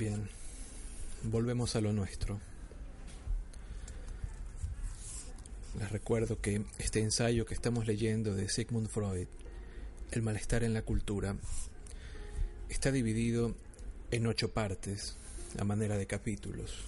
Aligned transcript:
Bien, 0.00 0.30
volvemos 1.24 1.76
a 1.76 1.82
lo 1.82 1.92
nuestro. 1.92 2.40
Les 5.78 5.92
recuerdo 5.92 6.40
que 6.40 6.64
este 6.78 7.00
ensayo 7.00 7.44
que 7.44 7.52
estamos 7.52 7.86
leyendo 7.86 8.34
de 8.34 8.48
Sigmund 8.48 8.88
Freud, 8.88 9.26
El 10.10 10.22
malestar 10.22 10.64
en 10.64 10.72
la 10.72 10.80
cultura, 10.80 11.36
está 12.70 12.90
dividido 12.90 13.54
en 14.10 14.26
ocho 14.26 14.50
partes 14.54 15.18
a 15.58 15.64
manera 15.64 15.98
de 15.98 16.06
capítulos. 16.06 16.78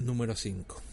Número 0.00 0.34
5. 0.34 0.87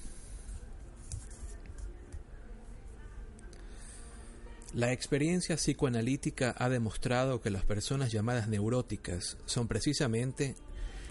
La 4.76 4.92
experiencia 4.92 5.56
psicoanalítica 5.56 6.54
ha 6.58 6.68
demostrado 6.68 7.40
que 7.40 7.50
las 7.50 7.64
personas 7.64 8.12
llamadas 8.12 8.50
neuróticas 8.50 9.38
son 9.46 9.70
precisamente 9.70 10.56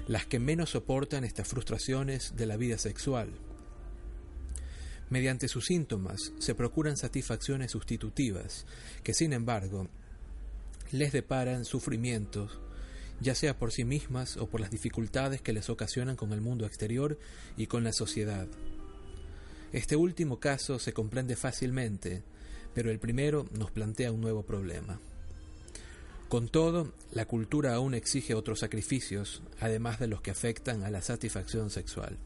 las 0.07 0.27
que 0.27 0.39
menos 0.39 0.69
soportan 0.69 1.25
estas 1.25 1.49
frustraciones 1.49 2.37
de 2.37 2.45
la 2.45 2.59
vida 2.59 2.77
sexual. 2.77 3.31
Mediante 5.09 5.49
sus 5.49 5.65
síntomas 5.65 6.33
se 6.39 6.55
procuran 6.55 6.99
satisfacciones 6.99 7.71
sustitutivas, 7.71 8.67
que 9.03 9.15
sin 9.15 9.33
embargo 9.33 9.89
les 10.93 11.13
deparan 11.13 11.65
sufrimientos, 11.65 12.61
ya 13.23 13.35
sea 13.35 13.59
por 13.59 13.73
sí 13.73 13.87
mismas 13.87 14.37
o 14.37 14.47
por 14.47 14.61
las 14.61 14.71
dificultades 14.71 15.41
que 15.41 15.55
les 15.55 15.71
ocasionan 15.71 16.17
con 16.17 16.35
el 16.35 16.43
mundo 16.43 16.67
exterior 16.67 17.19
y 17.57 17.67
con 17.67 17.83
la 17.83 17.95
sociedad. 17.95 18.47
Este 19.73 19.97
último 19.97 20.39
caso 20.39 20.79
se 20.79 20.93
comprende 20.93 21.35
fácilmente, 21.35 22.23
pero 22.75 22.91
el 22.91 22.99
primero 22.99 23.47
nos 23.57 23.71
plantea 23.71 24.13
un 24.13 24.21
nuevo 24.21 24.43
problema. 24.43 24.99
Con 26.29 26.49
todo, 26.49 26.93
la 27.13 27.27
cultura 27.27 27.75
aún 27.75 27.95
exige 27.95 28.35
otros 28.35 28.59
sacrificios, 28.61 29.43
además 29.61 30.01
de 30.01 30.09
los 30.09 30.21
que 30.21 30.33
afectan 30.33 30.83
a 30.83 30.91
la 30.91 31.01
satisfacción 31.01 31.71
sexual. 31.71 32.17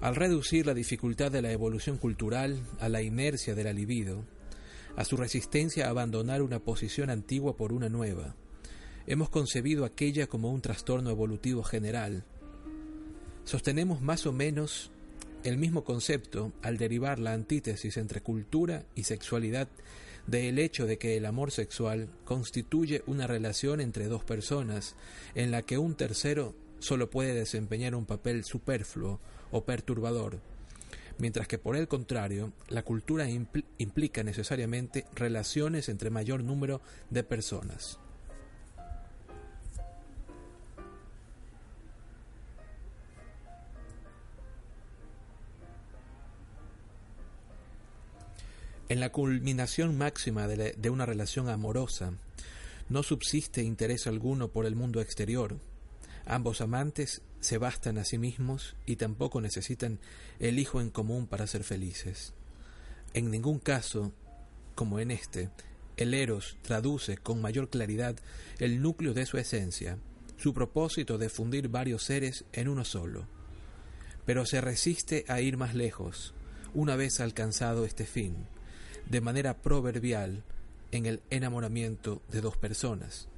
Al 0.00 0.16
reducir 0.16 0.66
la 0.66 0.74
dificultad 0.74 1.30
de 1.30 1.40
la 1.40 1.52
evolución 1.52 1.98
cultural 1.98 2.60
a 2.80 2.88
la 2.88 3.00
inercia 3.00 3.54
de 3.54 3.64
la 3.64 3.72
libido, 3.72 4.24
a 4.96 5.04
su 5.04 5.16
resistencia 5.16 5.86
a 5.86 5.90
abandonar 5.90 6.42
una 6.42 6.58
posición 6.58 7.10
antigua 7.10 7.56
por 7.56 7.72
una 7.72 7.88
nueva, 7.88 8.34
hemos 9.06 9.28
concebido 9.28 9.84
aquella 9.84 10.26
como 10.26 10.50
un 10.50 10.60
trastorno 10.60 11.10
evolutivo 11.10 11.62
general. 11.62 12.24
Sostenemos 13.44 14.00
más 14.00 14.26
o 14.26 14.32
menos 14.32 14.90
el 15.46 15.58
mismo 15.58 15.84
concepto 15.84 16.52
al 16.62 16.76
derivar 16.76 17.20
la 17.20 17.32
antítesis 17.32 17.96
entre 17.96 18.20
cultura 18.20 18.84
y 18.96 19.04
sexualidad 19.04 19.68
del 20.26 20.58
hecho 20.58 20.86
de 20.86 20.98
que 20.98 21.16
el 21.16 21.24
amor 21.24 21.52
sexual 21.52 22.08
constituye 22.24 23.04
una 23.06 23.28
relación 23.28 23.80
entre 23.80 24.08
dos 24.08 24.24
personas 24.24 24.96
en 25.36 25.52
la 25.52 25.62
que 25.62 25.78
un 25.78 25.94
tercero 25.94 26.54
solo 26.80 27.10
puede 27.10 27.32
desempeñar 27.32 27.94
un 27.94 28.06
papel 28.06 28.44
superfluo 28.44 29.20
o 29.52 29.64
perturbador, 29.64 30.40
mientras 31.18 31.46
que 31.46 31.58
por 31.58 31.76
el 31.76 31.86
contrario, 31.86 32.52
la 32.68 32.82
cultura 32.82 33.28
implica 33.30 34.24
necesariamente 34.24 35.06
relaciones 35.14 35.88
entre 35.88 36.10
mayor 36.10 36.42
número 36.42 36.80
de 37.10 37.22
personas. 37.22 38.00
En 48.88 49.00
la 49.00 49.10
culminación 49.10 49.98
máxima 49.98 50.46
de, 50.46 50.90
una 50.90 51.06
relación 51.06 51.48
amorosa, 51.48 52.12
no 52.88 53.02
subsiste 53.02 53.60
interés 53.64 54.06
alguno 54.06 54.52
por 54.52 54.64
el 54.64 54.76
mundo 54.76 55.00
exterior. 55.00 55.58
Ambos 56.24 56.60
amantes 56.60 57.20
se 57.40 57.58
bastan 57.58 57.98
a 57.98 58.04
sí 58.04 58.16
mismos 58.16 58.76
y 58.86 58.94
tampoco 58.94 59.40
necesitan 59.40 59.98
el 60.38 60.60
hijo 60.60 60.80
en 60.80 60.90
común 60.90 61.26
para 61.26 61.48
ser 61.48 61.64
felices. 61.64 62.32
En 63.12 63.32
ningún 63.32 63.58
caso, 63.58 64.12
como 64.76 65.00
en 65.00 65.10
este, 65.10 65.50
el 65.96 66.14
Eros 66.14 66.56
traduce 66.62 67.16
con 67.16 67.40
mayor 67.40 67.70
claridad 67.70 68.14
el 68.60 68.80
núcleo 68.80 69.14
de 69.14 69.26
su 69.26 69.36
esencia, 69.36 69.98
su 70.36 70.54
propósito 70.54 71.18
de 71.18 71.28
fundir 71.28 71.68
varios 71.68 72.04
seres 72.04 72.44
en 72.52 72.68
uno 72.68 72.84
solo. 72.84 73.26
Pero 74.24 74.46
se 74.46 74.60
resiste 74.60 75.24
a 75.26 75.40
ir 75.40 75.56
más 75.56 75.74
lejos, 75.74 76.34
una 76.72 76.94
vez 76.94 77.18
alcanzado 77.18 77.84
este 77.84 78.06
fin 78.06 78.46
de 79.08 79.20
manera 79.20 79.54
proverbial 79.54 80.42
en 80.92 81.06
el 81.06 81.20
enamoramiento 81.30 82.22
de 82.30 82.40
dos 82.40 82.56
personas. 82.56 83.28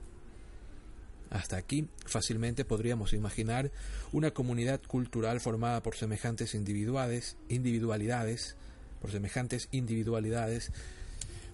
Hasta 1.31 1.57
aquí 1.57 1.89
fácilmente 2.07 2.65
podríamos 2.65 3.13
imaginar 3.13 3.71
una 4.13 4.31
comunidad 4.31 4.81
cultural 4.87 5.41
formada 5.41 5.83
por 5.83 5.95
semejantes 5.95 6.55
individuales, 6.55 7.37
individualidades, 7.49 8.57
por 9.01 9.11
semejantes 9.11 9.69
individualidades 9.71 10.73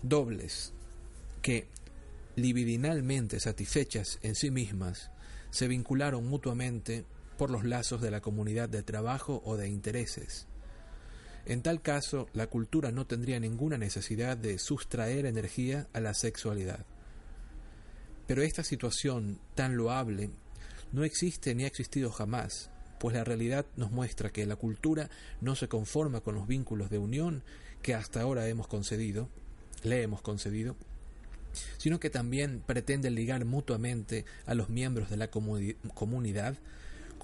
dobles 0.02 0.72
que 1.42 1.66
libidinalmente 2.36 3.40
satisfechas 3.40 4.18
en 4.22 4.34
sí 4.34 4.50
mismas 4.50 5.10
se 5.50 5.68
vincularon 5.68 6.26
mutuamente 6.26 7.04
por 7.36 7.50
los 7.50 7.64
lazos 7.64 8.00
de 8.00 8.10
la 8.10 8.20
comunidad 8.20 8.68
de 8.68 8.82
trabajo 8.82 9.42
o 9.44 9.56
de 9.56 9.68
intereses. 9.68 10.46
En 11.46 11.62
tal 11.62 11.82
caso, 11.82 12.28
la 12.32 12.46
cultura 12.46 12.90
no 12.90 13.06
tendría 13.06 13.38
ninguna 13.38 13.76
necesidad 13.76 14.36
de 14.36 14.58
sustraer 14.58 15.26
energía 15.26 15.88
a 15.92 16.00
la 16.00 16.14
sexualidad. 16.14 16.86
Pero 18.26 18.42
esta 18.42 18.64
situación 18.64 19.38
tan 19.54 19.76
loable 19.76 20.30
no 20.92 21.04
existe 21.04 21.54
ni 21.54 21.64
ha 21.64 21.66
existido 21.66 22.10
jamás, 22.10 22.70
pues 22.98 23.14
la 23.14 23.24
realidad 23.24 23.66
nos 23.76 23.90
muestra 23.90 24.30
que 24.30 24.46
la 24.46 24.56
cultura 24.56 25.10
no 25.42 25.54
se 25.54 25.68
conforma 25.68 26.20
con 26.20 26.34
los 26.34 26.46
vínculos 26.46 26.88
de 26.88 26.98
unión 26.98 27.42
que 27.82 27.94
hasta 27.94 28.22
ahora 28.22 28.48
hemos 28.48 28.66
concedido, 28.66 29.28
le 29.82 30.02
hemos 30.02 30.22
concedido, 30.22 30.76
sino 31.76 32.00
que 32.00 32.08
también 32.08 32.62
pretende 32.64 33.10
ligar 33.10 33.44
mutuamente 33.44 34.24
a 34.46 34.54
los 34.54 34.70
miembros 34.70 35.10
de 35.10 35.18
la 35.18 35.28
comunidad 35.28 36.56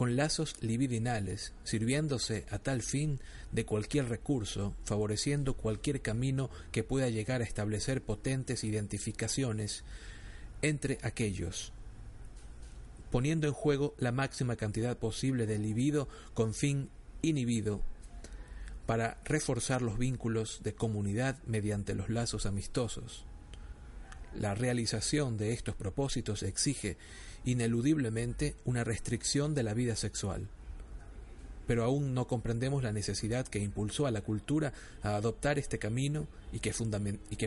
con 0.00 0.16
lazos 0.16 0.56
libidinales, 0.62 1.52
sirviéndose 1.62 2.46
a 2.48 2.58
tal 2.58 2.80
fin 2.80 3.20
de 3.52 3.66
cualquier 3.66 4.08
recurso, 4.08 4.74
favoreciendo 4.86 5.52
cualquier 5.52 6.00
camino 6.00 6.48
que 6.72 6.82
pueda 6.82 7.10
llegar 7.10 7.42
a 7.42 7.44
establecer 7.44 8.00
potentes 8.00 8.64
identificaciones 8.64 9.84
entre 10.62 10.96
aquellos, 11.02 11.74
poniendo 13.10 13.46
en 13.46 13.52
juego 13.52 13.94
la 13.98 14.10
máxima 14.10 14.56
cantidad 14.56 14.96
posible 14.96 15.44
de 15.44 15.58
libido 15.58 16.08
con 16.32 16.54
fin 16.54 16.88
inhibido 17.20 17.82
para 18.86 19.20
reforzar 19.26 19.82
los 19.82 19.98
vínculos 19.98 20.62
de 20.62 20.74
comunidad 20.74 21.36
mediante 21.44 21.94
los 21.94 22.08
lazos 22.08 22.46
amistosos. 22.46 23.26
La 24.34 24.54
realización 24.54 25.36
de 25.36 25.52
estos 25.52 25.74
propósitos 25.74 26.42
exige 26.42 26.96
ineludiblemente 27.44 28.54
una 28.64 28.84
restricción 28.84 29.54
de 29.54 29.62
la 29.62 29.74
vida 29.74 29.96
sexual. 29.96 30.48
Pero 31.66 31.84
aún 31.84 32.14
no 32.14 32.26
comprendemos 32.26 32.82
la 32.82 32.92
necesidad 32.92 33.46
que 33.46 33.60
impulsó 33.60 34.06
a 34.06 34.10
la 34.10 34.22
cultura 34.22 34.72
a 35.02 35.16
adoptar 35.16 35.58
este 35.58 35.78
camino 35.78 36.26
y 36.52 36.60
que, 36.60 36.72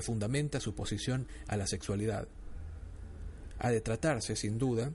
fundamenta 0.01 0.59
su 0.59 0.75
posición 0.75 1.27
a 1.47 1.57
la 1.57 1.67
sexualidad. 1.67 2.27
Ha 3.59 3.69
de 3.69 3.81
tratarse, 3.81 4.35
sin 4.35 4.57
duda, 4.57 4.91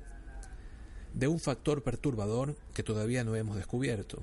de 1.14 1.28
un 1.28 1.40
factor 1.40 1.82
perturbador 1.82 2.56
que 2.74 2.82
todavía 2.82 3.24
no 3.24 3.34
hemos 3.34 3.56
descubierto. 3.56 4.20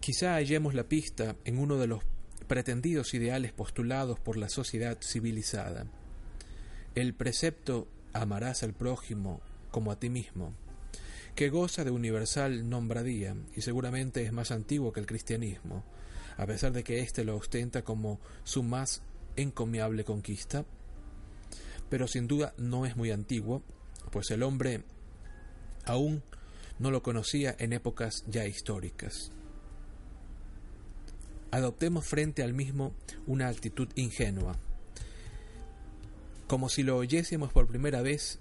Quizá 0.00 0.34
hallemos 0.34 0.74
la 0.74 0.84
pista 0.84 1.34
en 1.44 1.58
uno 1.58 1.78
de 1.78 1.88
los 1.88 2.04
pretendidos 2.46 3.14
ideales 3.14 3.52
postulados 3.52 4.18
por 4.18 4.36
la 4.36 4.48
sociedad 4.48 4.98
civilizada. 5.02 5.86
El 6.94 7.14
precepto 7.14 7.88
amarás 8.12 8.62
al 8.62 8.72
prójimo 8.72 9.40
como 9.70 9.92
a 9.92 9.98
ti 9.98 10.08
mismo, 10.08 10.54
que 11.34 11.50
goza 11.50 11.84
de 11.84 11.90
universal 11.90 12.68
nombradía 12.68 13.36
y 13.54 13.60
seguramente 13.60 14.22
es 14.22 14.32
más 14.32 14.50
antiguo 14.50 14.92
que 14.92 15.00
el 15.00 15.06
cristianismo, 15.06 15.84
a 16.38 16.46
pesar 16.46 16.72
de 16.72 16.82
que 16.82 17.00
éste 17.00 17.24
lo 17.24 17.36
ostenta 17.36 17.82
como 17.82 18.20
su 18.44 18.62
más 18.62 19.02
encomiable 19.36 20.04
conquista, 20.04 20.64
pero 21.90 22.08
sin 22.08 22.26
duda 22.26 22.54
no 22.56 22.86
es 22.86 22.96
muy 22.96 23.10
antiguo, 23.10 23.62
pues 24.10 24.30
el 24.30 24.42
hombre 24.42 24.82
aún 25.84 26.22
no 26.78 26.90
lo 26.90 27.02
conocía 27.02 27.54
en 27.58 27.72
épocas 27.72 28.24
ya 28.26 28.46
históricas. 28.46 29.30
Adoptemos 31.56 32.04
frente 32.04 32.42
al 32.42 32.52
mismo 32.52 32.92
una 33.26 33.48
actitud 33.48 33.88
ingenua, 33.94 34.58
como 36.46 36.68
si 36.68 36.82
lo 36.82 36.98
oyésemos 36.98 37.50
por 37.50 37.66
primera 37.66 38.02
vez, 38.02 38.40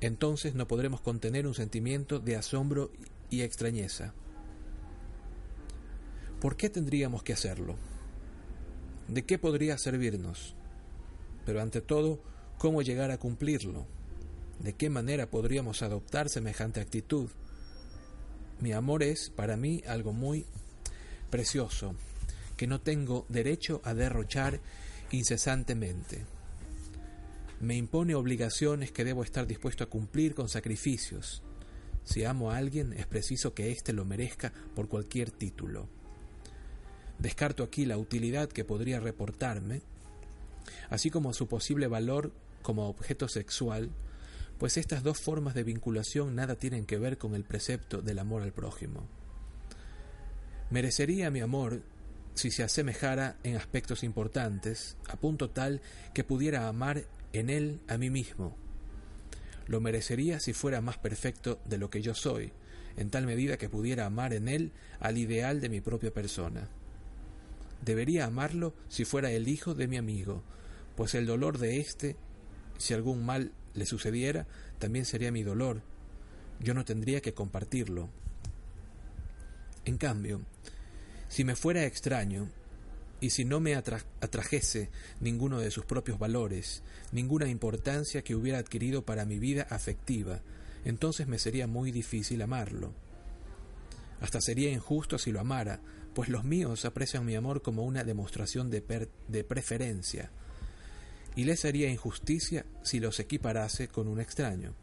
entonces 0.00 0.56
no 0.56 0.66
podremos 0.66 1.00
contener 1.00 1.46
un 1.46 1.54
sentimiento 1.54 2.18
de 2.18 2.34
asombro 2.34 2.90
y 3.30 3.42
extrañeza. 3.42 4.14
¿Por 6.40 6.56
qué 6.56 6.68
tendríamos 6.68 7.22
que 7.22 7.34
hacerlo? 7.34 7.76
¿de 9.06 9.24
qué 9.24 9.38
podría 9.38 9.78
servirnos? 9.78 10.56
Pero 11.46 11.62
ante 11.62 11.80
todo, 11.80 12.20
¿cómo 12.58 12.82
llegar 12.82 13.12
a 13.12 13.18
cumplirlo? 13.18 13.86
¿De 14.58 14.72
qué 14.72 14.90
manera 14.90 15.30
podríamos 15.30 15.82
adoptar 15.82 16.28
semejante 16.28 16.80
actitud? 16.80 17.30
Mi 18.58 18.72
amor 18.72 19.04
es, 19.04 19.30
para 19.30 19.56
mí, 19.56 19.84
algo 19.86 20.12
muy 20.12 20.46
precioso, 21.30 21.94
que 22.60 22.66
no 22.66 22.82
tengo 22.82 23.24
derecho 23.30 23.80
a 23.84 23.94
derrochar 23.94 24.60
incesantemente. 25.12 26.26
Me 27.58 27.74
impone 27.74 28.14
obligaciones 28.14 28.92
que 28.92 29.02
debo 29.02 29.24
estar 29.24 29.46
dispuesto 29.46 29.82
a 29.82 29.88
cumplir 29.88 30.34
con 30.34 30.50
sacrificios. 30.50 31.42
Si 32.04 32.22
amo 32.24 32.50
a 32.50 32.58
alguien, 32.58 32.92
es 32.92 33.06
preciso 33.06 33.54
que 33.54 33.70
éste 33.70 33.94
lo 33.94 34.04
merezca 34.04 34.52
por 34.74 34.88
cualquier 34.88 35.30
título. 35.30 35.88
Descarto 37.18 37.62
aquí 37.62 37.86
la 37.86 37.96
utilidad 37.96 38.50
que 38.50 38.66
podría 38.66 39.00
reportarme, 39.00 39.80
así 40.90 41.08
como 41.08 41.32
su 41.32 41.48
posible 41.48 41.86
valor 41.86 42.30
como 42.60 42.90
objeto 42.90 43.26
sexual, 43.30 43.88
pues 44.58 44.76
estas 44.76 45.02
dos 45.02 45.18
formas 45.18 45.54
de 45.54 45.64
vinculación 45.64 46.34
nada 46.34 46.56
tienen 46.56 46.84
que 46.84 46.98
ver 46.98 47.16
con 47.16 47.34
el 47.34 47.44
precepto 47.44 48.02
del 48.02 48.18
amor 48.18 48.42
al 48.42 48.52
prójimo. 48.52 49.08
Merecería 50.68 51.30
mi 51.30 51.40
amor 51.40 51.82
si 52.34 52.50
se 52.50 52.62
asemejara 52.62 53.36
en 53.42 53.56
aspectos 53.56 54.02
importantes, 54.02 54.96
a 55.08 55.16
punto 55.16 55.50
tal 55.50 55.80
que 56.14 56.24
pudiera 56.24 56.68
amar 56.68 57.04
en 57.32 57.50
él 57.50 57.80
a 57.88 57.98
mí 57.98 58.10
mismo. 58.10 58.56
Lo 59.66 59.80
merecería 59.80 60.40
si 60.40 60.52
fuera 60.52 60.80
más 60.80 60.98
perfecto 60.98 61.60
de 61.64 61.78
lo 61.78 61.90
que 61.90 62.02
yo 62.02 62.14
soy, 62.14 62.52
en 62.96 63.10
tal 63.10 63.26
medida 63.26 63.56
que 63.56 63.68
pudiera 63.68 64.06
amar 64.06 64.34
en 64.34 64.48
él 64.48 64.72
al 64.98 65.18
ideal 65.18 65.60
de 65.60 65.68
mi 65.68 65.80
propia 65.80 66.12
persona. 66.12 66.68
Debería 67.82 68.26
amarlo 68.26 68.74
si 68.88 69.04
fuera 69.04 69.30
el 69.30 69.48
hijo 69.48 69.74
de 69.74 69.88
mi 69.88 69.96
amigo, 69.96 70.42
pues 70.96 71.14
el 71.14 71.26
dolor 71.26 71.58
de 71.58 71.78
éste, 71.78 72.16
si 72.78 72.94
algún 72.94 73.24
mal 73.24 73.52
le 73.74 73.86
sucediera, 73.86 74.46
también 74.78 75.04
sería 75.04 75.32
mi 75.32 75.42
dolor. 75.42 75.82
Yo 76.58 76.74
no 76.74 76.84
tendría 76.84 77.20
que 77.20 77.32
compartirlo. 77.32 78.10
En 79.84 79.96
cambio, 79.96 80.42
si 81.30 81.44
me 81.44 81.54
fuera 81.54 81.86
extraño, 81.86 82.48
y 83.20 83.30
si 83.30 83.44
no 83.44 83.60
me 83.60 83.76
atrajese 83.76 84.90
ninguno 85.20 85.60
de 85.60 85.70
sus 85.70 85.84
propios 85.84 86.18
valores, 86.18 86.82
ninguna 87.12 87.48
importancia 87.48 88.22
que 88.22 88.34
hubiera 88.34 88.58
adquirido 88.58 89.04
para 89.04 89.24
mi 89.24 89.38
vida 89.38 89.66
afectiva, 89.70 90.40
entonces 90.84 91.28
me 91.28 91.38
sería 91.38 91.68
muy 91.68 91.92
difícil 91.92 92.42
amarlo. 92.42 92.92
Hasta 94.20 94.40
sería 94.40 94.72
injusto 94.72 95.18
si 95.18 95.30
lo 95.30 95.38
amara, 95.38 95.80
pues 96.14 96.28
los 96.28 96.42
míos 96.42 96.84
aprecian 96.84 97.24
mi 97.24 97.36
amor 97.36 97.62
como 97.62 97.84
una 97.84 98.02
demostración 98.02 98.68
de, 98.68 99.08
de 99.28 99.44
preferencia, 99.44 100.32
y 101.36 101.44
les 101.44 101.64
haría 101.64 101.88
injusticia 101.88 102.66
si 102.82 102.98
los 102.98 103.20
equiparase 103.20 103.86
con 103.86 104.08
un 104.08 104.20
extraño. 104.20 104.74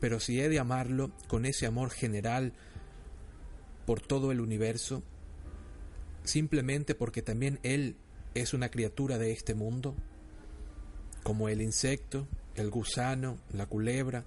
Pero 0.00 0.18
si 0.18 0.40
he 0.40 0.48
de 0.48 0.60
amarlo 0.60 1.10
con 1.28 1.44
ese 1.44 1.66
amor 1.66 1.90
general 1.90 2.54
por 3.86 4.00
todo 4.00 4.32
el 4.32 4.40
universo, 4.40 5.02
simplemente 6.24 6.94
porque 6.94 7.22
también 7.22 7.60
Él 7.62 7.96
es 8.34 8.52
una 8.52 8.70
criatura 8.70 9.16
de 9.16 9.32
este 9.32 9.54
mundo, 9.54 9.94
como 11.22 11.48
el 11.48 11.62
insecto, 11.62 12.26
el 12.54 12.70
gusano, 12.70 13.38
la 13.52 13.66
culebra, 13.66 14.24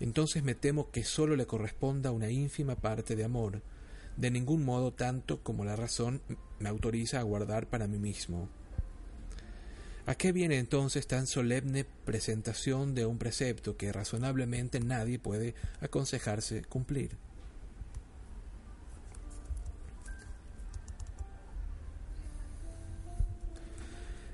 entonces 0.00 0.42
me 0.42 0.54
temo 0.54 0.90
que 0.90 1.04
sólo 1.04 1.36
le 1.36 1.46
corresponda 1.46 2.10
una 2.10 2.30
ínfima 2.30 2.74
parte 2.74 3.14
de 3.14 3.24
amor, 3.24 3.62
de 4.16 4.30
ningún 4.30 4.64
modo 4.64 4.92
tanto 4.92 5.42
como 5.42 5.64
la 5.64 5.76
razón 5.76 6.20
me 6.58 6.68
autoriza 6.68 7.20
a 7.20 7.22
guardar 7.22 7.68
para 7.68 7.86
mí 7.86 7.98
mismo. 7.98 8.48
¿A 10.04 10.16
qué 10.16 10.32
viene 10.32 10.58
entonces 10.58 11.06
tan 11.06 11.28
solemne 11.28 11.84
presentación 11.84 12.94
de 12.94 13.06
un 13.06 13.18
precepto 13.18 13.76
que 13.76 13.92
razonablemente 13.92 14.80
nadie 14.80 15.20
puede 15.20 15.54
aconsejarse 15.80 16.62
cumplir? 16.64 17.16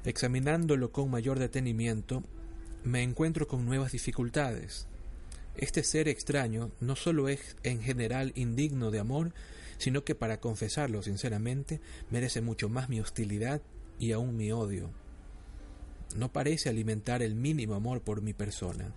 Examinándolo 0.09 0.91
con 0.91 1.11
mayor 1.11 1.39
detenimiento, 1.39 2.23
me 2.83 3.03
encuentro 3.03 3.47
con 3.47 3.67
nuevas 3.67 3.93
dificultades. 3.93 4.87
Este 5.55 5.83
ser 5.83 6.09
extraño 6.09 6.71
no 6.81 6.97
solo 6.97 7.29
es 7.29 7.59
en 7.63 7.83
general 7.83 8.33
indigno 8.35 8.91
de 8.91 9.01
amor, 9.01 9.35
sino 9.77 10.05
que 10.05 10.15
para 10.15 10.41
confesarlo 10.41 11.03
sinceramente 11.03 11.83
merece 12.11 12.41
mucho 12.41 12.71
más 12.71 12.89
mi 12.89 13.01
hostilidad 13.01 13.61
y 13.99 14.13
aún 14.13 14.35
mi 14.35 14.51
odio. 14.51 14.89
No 16.17 16.33
parece 16.33 16.71
alimentar 16.71 17.21
el 17.21 17.35
mínimo 17.35 17.75
amor 17.75 18.01
por 18.01 18.23
mi 18.23 18.33
persona. 18.33 18.95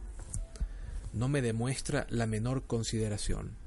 No 1.12 1.28
me 1.28 1.42
demuestra 1.42 2.08
la 2.10 2.26
menor 2.26 2.64
consideración. 2.68 3.58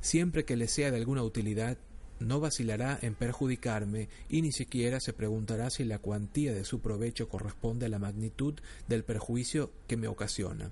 Siempre 0.00 0.44
que 0.44 0.56
le 0.56 0.66
sea 0.66 0.90
de 0.90 0.96
alguna 0.96 1.22
utilidad, 1.22 1.78
no 2.20 2.40
vacilará 2.40 2.98
en 3.02 3.14
perjudicarme 3.14 4.08
y 4.28 4.42
ni 4.42 4.52
siquiera 4.52 5.00
se 5.00 5.12
preguntará 5.12 5.70
si 5.70 5.84
la 5.84 5.98
cuantía 5.98 6.52
de 6.52 6.64
su 6.64 6.80
provecho 6.80 7.28
corresponde 7.28 7.86
a 7.86 7.88
la 7.88 7.98
magnitud 7.98 8.54
del 8.88 9.04
perjuicio 9.04 9.70
que 9.86 9.96
me 9.96 10.08
ocasiona. 10.08 10.70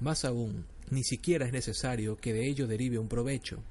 Más 0.00 0.24
aún, 0.24 0.66
ni 0.90 1.02
siquiera 1.04 1.46
es 1.46 1.52
necesario 1.52 2.16
que 2.16 2.32
de 2.32 2.48
ello 2.48 2.66
derive 2.66 2.98
un 2.98 3.08
provecho. 3.08 3.62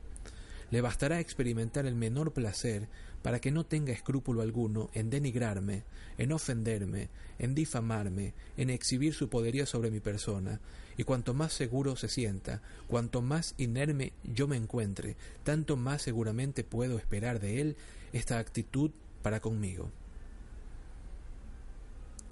Le 0.74 0.82
bastará 0.82 1.20
experimentar 1.20 1.86
el 1.86 1.94
menor 1.94 2.34
placer 2.34 2.88
para 3.22 3.40
que 3.40 3.52
no 3.52 3.64
tenga 3.64 3.94
escrúpulo 3.94 4.42
alguno 4.42 4.90
en 4.96 5.12
denigrarme, 5.12 5.84
en 6.18 6.32
ofenderme, 6.32 7.10
en 7.38 7.54
difamarme, 7.54 8.34
en 8.58 8.72
exhibir 8.72 9.14
su 9.14 9.30
poderío 9.30 9.68
sobre 9.68 9.92
mi 9.92 10.00
persona, 10.00 10.60
y 10.98 11.04
cuanto 11.04 11.36
más 11.36 11.54
seguro 11.54 11.96
se 11.96 12.08
sienta, 12.08 12.64
cuanto 12.88 13.22
más 13.22 13.54
inerme 13.60 14.14
yo 14.24 14.48
me 14.48 14.58
encuentre, 14.58 15.16
tanto 15.44 15.78
más 15.78 16.02
seguramente 16.02 16.64
puedo 16.64 16.98
esperar 16.98 17.40
de 17.40 17.62
él 17.62 17.76
esta 18.12 18.40
actitud 18.40 18.90
para 19.22 19.42
conmigo. 19.42 19.92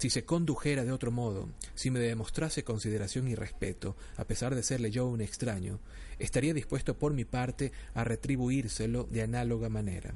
Si 0.02 0.10
se 0.10 0.24
condujera 0.24 0.82
de 0.82 0.90
otro 0.90 1.12
modo, 1.12 1.48
si 1.76 1.92
me 1.92 2.00
demostrase 2.00 2.64
consideración 2.64 3.28
y 3.28 3.36
respeto, 3.36 3.94
a 4.16 4.24
pesar 4.24 4.52
de 4.56 4.64
serle 4.64 4.90
yo 4.90 5.06
un 5.06 5.20
extraño, 5.20 5.78
estaría 6.18 6.52
dispuesto 6.52 6.98
por 6.98 7.14
mi 7.14 7.24
parte 7.24 7.70
a 7.94 8.02
retribuírselo 8.02 9.04
de 9.04 9.22
análoga 9.22 9.68
manera, 9.68 10.12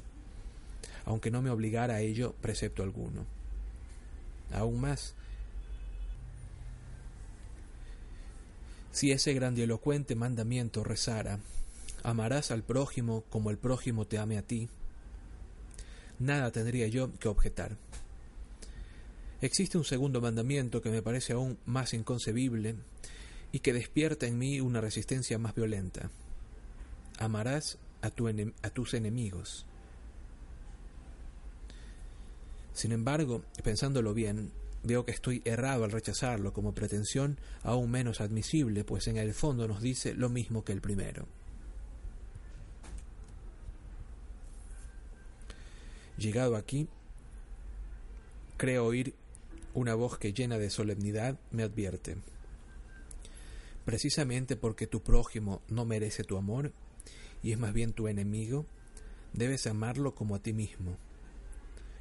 aunque 1.05 1.31
no 1.31 1.40
me 1.40 1.50
obligara 1.50 1.95
a 1.95 2.00
ello 2.00 2.35
precepto 2.40 2.83
alguno. 2.83 3.26
Aún 4.52 4.81
más, 4.81 5.14
si 8.90 9.12
ese 9.12 9.35
grandilocuente 9.35 10.16
mandamiento 10.16 10.83
rezara, 10.83 11.38
amarás 12.02 12.50
al 12.50 12.64
prójimo 12.64 13.23
como 13.31 13.52
el 13.52 13.57
prójimo 13.57 14.05
te 14.05 14.19
ame 14.19 14.37
a 14.37 14.43
ti, 14.43 14.69
nada 16.19 16.50
tendría 16.50 16.88
yo 16.88 17.16
que 17.21 17.28
objetar. 17.28 17.76
Existe 19.47 19.79
un 19.79 19.85
segundo 19.85 20.21
mandamiento 20.21 20.83
que 20.83 20.91
me 20.91 21.03
parece 21.03 21.33
aún 21.33 21.57
más 21.67 21.95
inconcebible 21.95 22.75
y 23.53 23.61
que 23.61 23.73
despierta 23.73 24.26
en 24.26 24.37
mí 24.37 24.61
una 24.61 24.81
resistencia 24.81 25.38
más 25.38 25.55
violenta. 25.55 26.11
Amarás 27.21 27.79
a, 28.03 28.11
tus 28.11 28.95
enemigos. 28.95 29.65
Sin 32.73 32.91
embargo, 32.91 33.45
pensándolo 33.62 34.15
bien, 34.15 34.50
veo 34.83 35.05
que 35.05 35.12
estoy 35.12 35.43
errado 35.45 35.85
al 35.85 35.93
rechazarlo 35.93 36.53
como 36.53 36.75
pretensión 36.75 37.38
aún 37.62 37.88
menos 37.88 38.21
admisible, 38.21 38.83
pues 38.83 39.07
en 39.07 39.17
el 39.17 39.33
fondo 39.33 39.69
nos 39.69 39.81
dice 39.81 40.12
lo 40.15 40.29
mismo 40.29 40.65
que 40.65 40.73
el 40.73 40.81
primero. 40.81 41.29
Llegado 46.19 46.57
aquí, 46.57 46.88
creo 48.57 48.87
oír 48.87 49.15
una 49.76 49.95
voz 49.95 50.16
que 50.16 50.33
llena 50.33 50.56
de 50.56 50.71
solemnidad 50.71 51.38
me 51.50 51.62
advierte. 51.62 52.16
Precisamente 53.85 54.56
porque 54.56 54.87
tu 54.87 55.02
prójimo 55.02 55.61
no 55.68 55.85
merece 55.85 56.25
tu 56.25 56.38
amor 56.38 56.73
y 57.42 57.52
es 57.52 57.59
más 57.59 57.75
bien 57.75 57.92
tu 57.92 58.09
enemigo, 58.09 58.64
debes 59.35 59.66
amarlo 59.66 60.14
como 60.14 60.35
a 60.35 60.38
ti 60.38 60.54
mismo. 60.54 60.97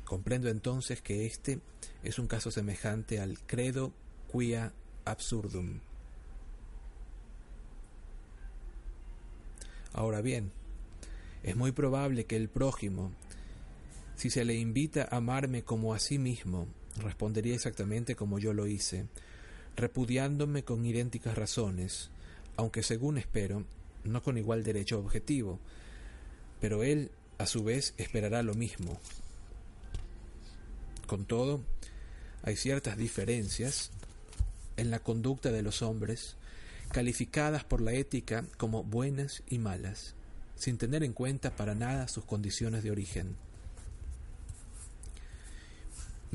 Comprendo 0.06 0.48
entonces 0.48 1.02
que 1.02 1.26
este 1.26 1.60
es 2.02 2.18
un 2.18 2.28
caso 2.28 2.50
semejante 2.50 3.20
al 3.20 3.40
credo 3.40 3.92
quia 4.32 4.72
absurdum. 5.04 5.82
Ahora 9.92 10.22
bien, 10.22 10.54
es 11.44 11.58
muy 11.58 11.74
probable 11.74 12.24
que 12.26 12.38
el 12.38 12.48
prójimo, 12.48 13.12
si 14.16 14.30
se 14.30 14.46
le 14.46 14.56
invita 14.56 15.10
a 15.12 15.18
amarme 15.18 15.64
como 15.64 15.94
a 15.94 16.00
sí 16.00 16.18
mismo, 16.18 16.68
respondería 16.98 17.56
exactamente 17.56 18.16
como 18.16 18.40
yo 18.40 18.54
lo 18.54 18.68
hice, 18.68 19.06
repudiándome 19.76 20.64
con 20.64 20.86
idénticas 20.86 21.38
razones, 21.38 22.10
aunque 22.56 22.84
según 22.84 23.18
espero, 23.18 23.66
no 24.04 24.22
con 24.24 24.38
igual 24.38 24.64
derecho 24.64 25.00
objetivo, 25.00 25.60
pero 26.62 26.84
él 26.84 27.12
a 27.38 27.46
su 27.46 27.64
vez 27.64 27.94
esperará 27.98 28.44
lo 28.44 28.54
mismo. 28.54 29.00
Con 31.08 31.26
todo, 31.26 31.62
hay 32.44 32.56
ciertas 32.56 32.98
diferencias 32.98 33.92
en 34.78 34.92
la 34.92 35.00
conducta 35.00 35.52
de 35.52 35.62
los 35.62 35.82
hombres, 35.82 36.36
calificadas 36.92 37.64
por 37.64 37.82
la 37.82 37.94
ética 37.94 38.46
como 38.58 38.84
buenas 38.84 39.44
y 39.50 39.58
malas, 39.58 40.16
sin 40.56 40.78
tener 40.78 41.04
en 41.04 41.14
cuenta 41.14 41.56
para 41.56 41.76
nada 41.76 42.08
sus 42.08 42.26
condiciones 42.26 42.84
de 42.84 42.92
origen. 42.92 43.36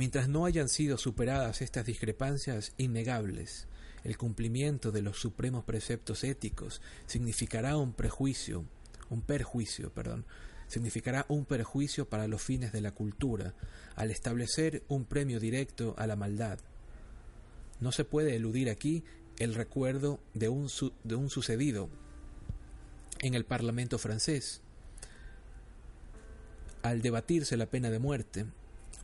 Mientras 0.01 0.31
no 0.31 0.47
hayan 0.47 0.71
sido 0.71 0.97
superadas 0.97 1.61
estas 1.61 1.85
discrepancias 1.85 2.73
innegables, 2.79 3.67
el 4.03 4.17
cumplimiento 4.17 4.93
de 4.93 5.03
los 5.03 5.19
supremos 5.19 5.65
preceptos 5.65 6.25
éticos 6.25 6.81
significará 7.07 7.77
un 7.77 7.93
prejuicio, 7.93 8.65
un 9.11 9.21
perjuicio, 9.21 9.93
perdón, 9.93 10.25
significará 10.69 11.27
un 11.29 11.45
perjuicio 11.45 12.09
para 12.09 12.29
los 12.29 12.41
fines 12.41 12.73
de 12.73 12.81
la 12.81 12.93
cultura, 12.93 13.53
al 13.95 14.11
establecer 14.11 14.85
un 14.89 15.05
premio 15.05 15.39
directo 15.39 15.95
a 15.99 16.07
la 16.07 16.17
maldad. 16.17 16.59
No 17.79 17.93
se 17.93 18.07
puede 18.07 18.35
eludir 18.35 18.71
aquí 18.71 19.05
el 19.39 19.55
recuerdo 19.55 20.19
de 20.33 20.49
un, 20.49 20.71
de 21.05 21.15
un 21.15 21.29
sucedido 21.29 21.91
en 23.21 23.35
el 23.35 23.45
Parlamento 23.45 23.99
francés. 23.99 24.63
Al 26.81 27.03
debatirse 27.03 27.59
la 27.59 27.67
pena 27.67 27.91
de 27.91 27.99
muerte, 27.99 28.47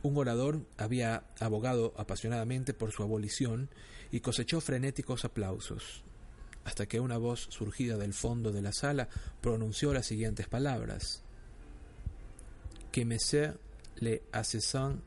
un 0.03 0.17
orador 0.17 0.61
había 0.77 1.23
abogado 1.39 1.93
apasionadamente 1.97 2.73
por 2.73 2.91
su 2.91 3.03
abolición 3.03 3.69
y 4.11 4.19
cosechó 4.19 4.61
frenéticos 4.61 5.25
aplausos, 5.25 6.03
hasta 6.63 6.85
que 6.85 6.99
una 6.99 7.17
voz 7.17 7.47
surgida 7.49 7.97
del 7.97 8.13
fondo 8.13 8.51
de 8.51 8.61
la 8.61 8.73
sala 8.73 9.09
pronunció 9.41 9.93
las 9.93 10.05
siguientes 10.05 10.47
palabras 10.47 11.23
que 12.91 13.05
Messer 13.05 13.59
le 13.97 14.23
assassins. 14.31 15.01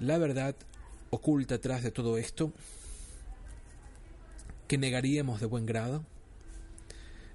La 0.00 0.18
verdad 0.18 0.56
oculta 1.10 1.56
atrás 1.56 1.82
de 1.82 1.90
todo 1.90 2.18
esto, 2.18 2.52
que 4.68 4.78
negaríamos 4.78 5.40
de 5.40 5.46
buen 5.46 5.66
grado, 5.66 6.04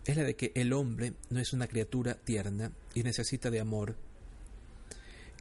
es 0.05 0.17
la 0.17 0.24
de 0.24 0.36
que 0.36 0.51
el 0.55 0.74
hombre 0.74 1.13
no 1.29 1.39
es 1.39 1.53
una 1.53 1.67
criatura 1.67 2.15
tierna 2.15 2.71
y 2.93 3.03
necesita 3.03 3.51
de 3.51 3.59
amor, 3.59 3.95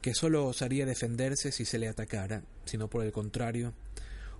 que 0.01 0.13
sólo 0.13 0.45
osaría 0.45 0.85
defenderse 0.85 1.51
si 1.51 1.65
se 1.65 1.79
le 1.79 1.87
atacara, 1.87 2.43
sino 2.65 2.89
por 2.89 3.03
el 3.03 3.11
contrario, 3.11 3.73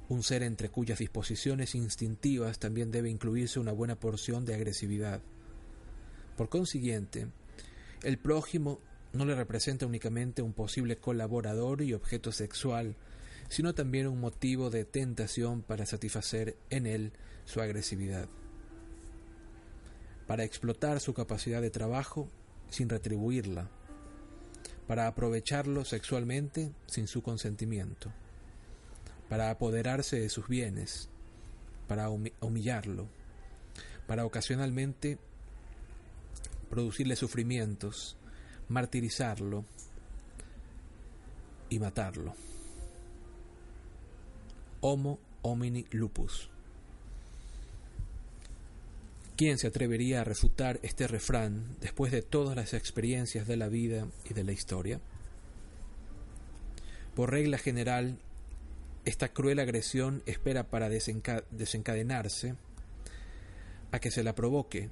un 0.08 0.24
ser 0.24 0.44
entre 0.44 0.70
cuyas 0.70 1.00
disposiciones 1.00 1.76
instintivas 1.76 2.60
también 2.60 2.92
debe 2.92 3.10
incluirse 3.10 3.60
una 3.60 3.72
buena 3.72 3.96
porción 4.00 4.46
de 4.46 4.56
agresividad. 4.56 5.22
Por 6.36 6.50
consiguiente, 6.50 7.28
el 8.04 8.18
prójimo 8.18 8.80
no 9.14 9.26
le 9.26 9.36
representa 9.36 9.86
únicamente 9.86 10.42
un 10.42 10.54
posible 10.54 10.98
colaborador 10.98 11.82
y 11.82 11.94
objeto 11.94 12.32
sexual, 12.32 12.96
sino 13.50 13.74
también 13.74 14.08
un 14.08 14.20
motivo 14.20 14.70
de 14.70 14.86
tentación 14.86 15.62
para 15.62 15.86
satisfacer 15.86 16.56
en 16.70 16.86
él 16.86 17.14
su 17.50 17.62
agresividad, 17.62 18.30
para 20.28 20.44
explotar 20.44 21.00
su 21.00 21.16
capacidad 21.16 21.64
de 21.64 21.72
trabajo 21.72 22.30
sin 22.70 22.90
retribuirla, 22.90 23.68
para 24.88 25.08
aprovecharlo 25.08 25.84
sexualmente 25.84 26.72
sin 26.86 27.08
su 27.08 27.24
consentimiento. 27.24 28.14
Para 29.30 29.50
apoderarse 29.50 30.20
de 30.20 30.30
sus 30.30 30.48
bienes, 30.48 31.10
para 31.88 32.10
humillarlo, 32.10 33.08
para 34.06 34.26
ocasionalmente 34.26 35.18
producirle 36.70 37.16
sufrimientos, 37.16 38.16
martirizarlo 38.68 39.66
y 41.70 41.80
matarlo. 41.80 42.36
Homo 44.82 45.20
homini 45.42 45.86
lupus. 45.92 46.52
¿Quién 49.40 49.58
se 49.58 49.68
atrevería 49.68 50.20
a 50.20 50.24
refutar 50.26 50.82
este 50.84 51.08
refrán 51.08 51.78
después 51.80 52.12
de 52.12 52.22
todas 52.22 52.58
las 52.58 52.74
experiencias 52.74 53.48
de 53.48 53.56
la 53.56 53.70
vida 53.70 54.06
y 54.30 54.34
de 54.34 54.44
la 54.44 54.52
historia? 54.52 55.00
Por 57.16 57.32
regla 57.32 57.58
general, 57.58 58.18
esta 59.06 59.30
cruel 59.30 59.60
agresión 59.60 60.24
espera 60.26 60.66
para 60.66 60.90
desencadenarse 60.90 62.56
a 63.94 64.00
que 64.00 64.12
se 64.12 64.26
la 64.26 64.36
provoque, 64.36 64.90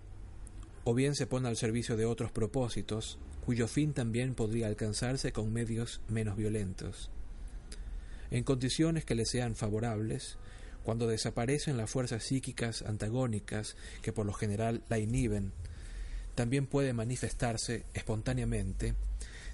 o 0.86 0.94
bien 0.94 1.16
se 1.16 1.28
pone 1.28 1.50
al 1.50 1.58
servicio 1.58 1.98
de 1.98 2.06
otros 2.06 2.32
propósitos, 2.32 3.20
cuyo 3.46 3.68
fin 3.68 3.92
también 3.92 4.34
podría 4.34 4.68
alcanzarse 4.68 5.34
con 5.34 5.52
medios 5.52 6.00
menos 6.08 6.38
violentos. 6.38 7.12
En 8.32 8.46
condiciones 8.46 9.04
que 9.04 9.16
le 9.16 9.26
sean 9.26 9.56
favorables, 9.58 10.38
cuando 10.88 11.06
desaparecen 11.06 11.76
las 11.76 11.90
fuerzas 11.90 12.24
psíquicas 12.24 12.82
antagónicas 12.82 13.76
que 14.02 14.14
por 14.14 14.26
lo 14.26 14.32
general 14.32 14.84
la 14.88 14.98
inhiben, 14.98 15.52
también 16.34 16.66
puede 16.66 16.94
manifestarse 16.94 17.84
espontáneamente 17.94 18.96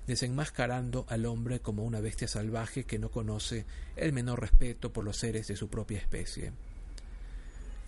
desenmascarando 0.05 1.07
al 1.09 1.25
hombre 1.25 1.59
como 1.59 1.85
una 1.85 2.01
bestia 2.01 2.27
salvaje 2.27 2.83
que 2.83 2.99
no 2.99 3.09
conoce 3.09 3.65
el 3.95 4.13
menor 4.13 4.41
respeto 4.41 4.93
por 4.93 5.03
los 5.03 5.17
seres 5.17 5.47
de 5.47 5.55
su 5.55 5.69
propia 5.69 5.97
especie. 5.97 6.51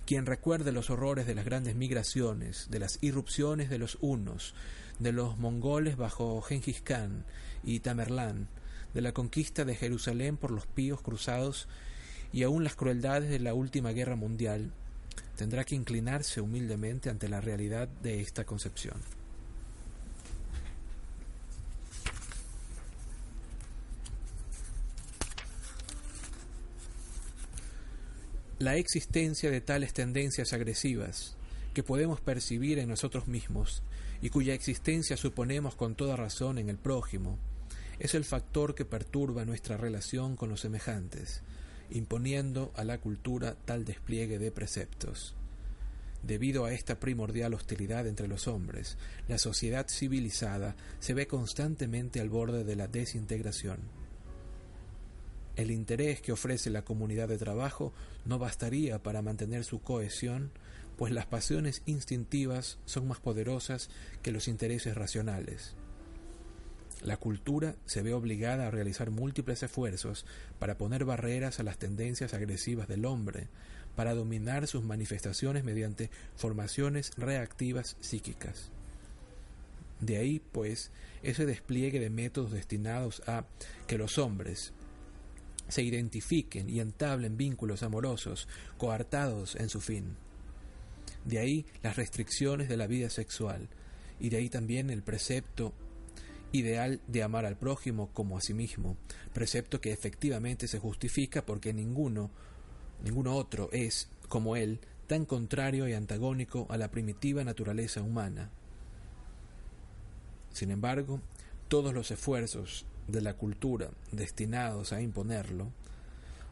Quien 0.08 0.26
recuerde 0.26 0.72
los 0.72 0.90
horrores 0.90 1.28
de 1.28 1.36
las 1.36 1.46
grandes 1.46 1.76
migraciones, 1.76 2.72
de 2.72 2.80
las 2.80 2.98
irrupciones 3.02 3.70
de 3.70 3.78
los 3.78 4.00
hunos, 4.02 4.56
de 4.98 5.12
los 5.12 5.38
mongoles 5.38 5.98
bajo 5.98 6.42
Genghis 6.42 6.82
Khan 6.82 7.26
y 7.64 7.82
Tamerlán, 7.82 8.48
de 8.96 9.02
la 9.02 9.12
conquista 9.12 9.66
de 9.66 9.76
Jerusalén 9.76 10.36
por 10.36 10.50
los 10.50 10.66
píos 10.66 11.00
cruzados 11.04 11.68
y 12.32 12.44
aun 12.44 12.64
las 12.64 12.76
crueldades 12.76 13.30
de 13.30 13.40
la 13.40 13.54
última 13.54 13.92
guerra 13.92 14.16
mundial, 14.16 14.72
tendrá 15.36 15.64
que 15.64 15.76
inclinarse 15.76 16.42
humildemente 16.42 17.10
ante 17.10 17.30
la 17.30 17.42
realidad 17.42 17.88
de 17.88 18.22
esta 18.22 18.46
concepción. 18.46 18.98
la 28.66 28.78
existencia 28.78 29.52
de 29.52 29.60
tales 29.60 29.94
tendencias 29.94 30.54
agresivas 30.54 31.36
que 31.74 31.84
podemos 31.84 32.22
percibir 32.22 32.80
en 32.80 32.88
nosotros 32.88 33.28
mismos 33.28 33.84
y 34.22 34.30
cuya 34.30 34.54
existencia 34.54 35.18
suponemos 35.18 35.76
con 35.76 35.94
toda 35.94 36.16
razón 36.16 36.58
en 36.58 36.70
el 36.70 36.78
prójimo, 36.78 37.38
es 38.00 38.16
el 38.16 38.24
factor 38.24 38.74
que 38.74 38.86
perturba 38.86 39.44
nuestra 39.44 39.76
relación 39.76 40.38
con 40.38 40.50
los 40.50 40.62
semejantes, 40.62 41.42
imponiendo 41.90 42.72
a 42.76 42.84
la 42.84 43.00
cultura 43.00 43.56
tal 43.66 43.86
despliegue 43.86 44.40
de 44.40 44.52
preceptos. 44.52 45.36
Debido 46.24 46.66
a 46.66 46.74
esta 46.74 47.00
primordial 47.00 47.54
hostilidad 47.54 48.08
entre 48.08 48.28
los 48.28 48.48
hombres, 48.48 48.98
la 49.28 49.38
sociedad 49.38 49.88
civilizada 49.88 50.76
se 51.00 51.14
ve 51.14 51.28
constantemente 51.28 52.20
al 52.20 52.30
borde 52.30 52.64
de 52.64 52.76
la 52.76 52.88
desintegración. 52.88 53.78
El 55.56 55.72
interés 55.72 56.22
que 56.22 56.32
ofrece 56.32 56.70
la 56.70 56.84
comunidad 56.84 57.28
de 57.28 57.38
trabajo 57.38 57.94
no 58.26 58.40
bastaría 58.40 59.02
para 59.04 59.22
mantener 59.22 59.64
su 59.64 59.82
cohesión, 59.82 60.52
pues 60.98 61.14
las 61.14 61.28
pasiones 61.28 61.84
instintivas 61.86 62.80
son 62.86 63.08
más 63.08 63.20
poderosas 63.20 63.90
que 64.22 64.32
los 64.32 64.48
intereses 64.48 64.96
racionales. 64.96 65.76
La 67.06 67.18
cultura 67.18 67.76
se 67.86 68.02
ve 68.02 68.16
obligada 68.16 68.66
a 68.66 68.72
realizar 68.72 69.12
múltiples 69.12 69.62
esfuerzos 69.62 70.26
para 70.58 70.76
poner 70.76 71.06
barreras 71.06 71.60
a 71.60 71.64
las 71.64 71.78
tendencias 71.78 72.34
agresivas 72.34 72.88
del 72.88 73.06
hombre, 73.06 73.48
para 73.96 74.16
dominar 74.16 74.66
sus 74.66 74.84
manifestaciones 74.84 75.64
mediante 75.64 76.10
formaciones 76.36 77.12
reactivas 77.16 77.96
psíquicas. 78.00 78.72
De 80.00 80.18
ahí, 80.18 80.42
pues, 80.52 80.90
ese 81.22 81.46
despliegue 81.46 82.00
de 82.00 82.10
métodos 82.10 82.52
destinados 82.52 83.22
a 83.28 83.46
que 83.86 84.00
los 84.00 84.18
hombres, 84.18 84.74
se 85.68 85.84
identifiquen 85.84 86.72
y 86.72 86.80
entablen 86.80 87.38
vínculos 87.38 87.84
amorosos 87.84 88.48
coartados 88.80 89.56
en 89.56 89.70
su 89.70 89.80
fin. 89.80 90.16
De 91.24 91.38
ahí 91.38 91.68
las 91.84 91.98
restricciones 91.98 92.68
de 92.68 92.78
la 92.78 92.88
vida 92.88 93.12
sexual 93.12 93.68
y 94.20 94.30
de 94.30 94.38
ahí 94.38 94.50
también 94.50 94.90
el 94.90 95.04
precepto 95.04 95.72
ideal 96.52 97.02
de 97.08 97.24
amar 97.24 97.46
al 97.46 97.58
prójimo 97.58 98.10
como 98.14 98.38
a 98.38 98.42
sí 98.42 98.54
mismo, 98.54 98.98
precepto 99.34 99.82
que 99.82 99.92
efectivamente 99.92 100.68
se 100.68 100.80
justifica 100.80 101.46
porque 101.46 101.74
ninguno, 101.74 102.32
ninguno 103.04 103.36
otro 103.36 103.70
es, 103.72 104.10
como 104.28 104.56
él, 104.56 104.80
tan 105.08 105.26
contrario 105.26 105.88
y 105.88 105.94
antagónico 105.94 106.66
a 106.70 106.78
la 106.78 106.90
primitiva 106.90 107.44
naturaleza 107.44 108.02
humana. 108.02 108.50
Sin 110.52 110.72
embargo, 110.72 111.20
todos 111.68 111.94
los 111.94 112.12
esfuerzos 112.12 112.86
de 113.08 113.22
la 113.22 113.36
cultura 113.36 113.90
destinados 114.12 114.94
a 114.94 115.02
imponerlo, 115.02 115.72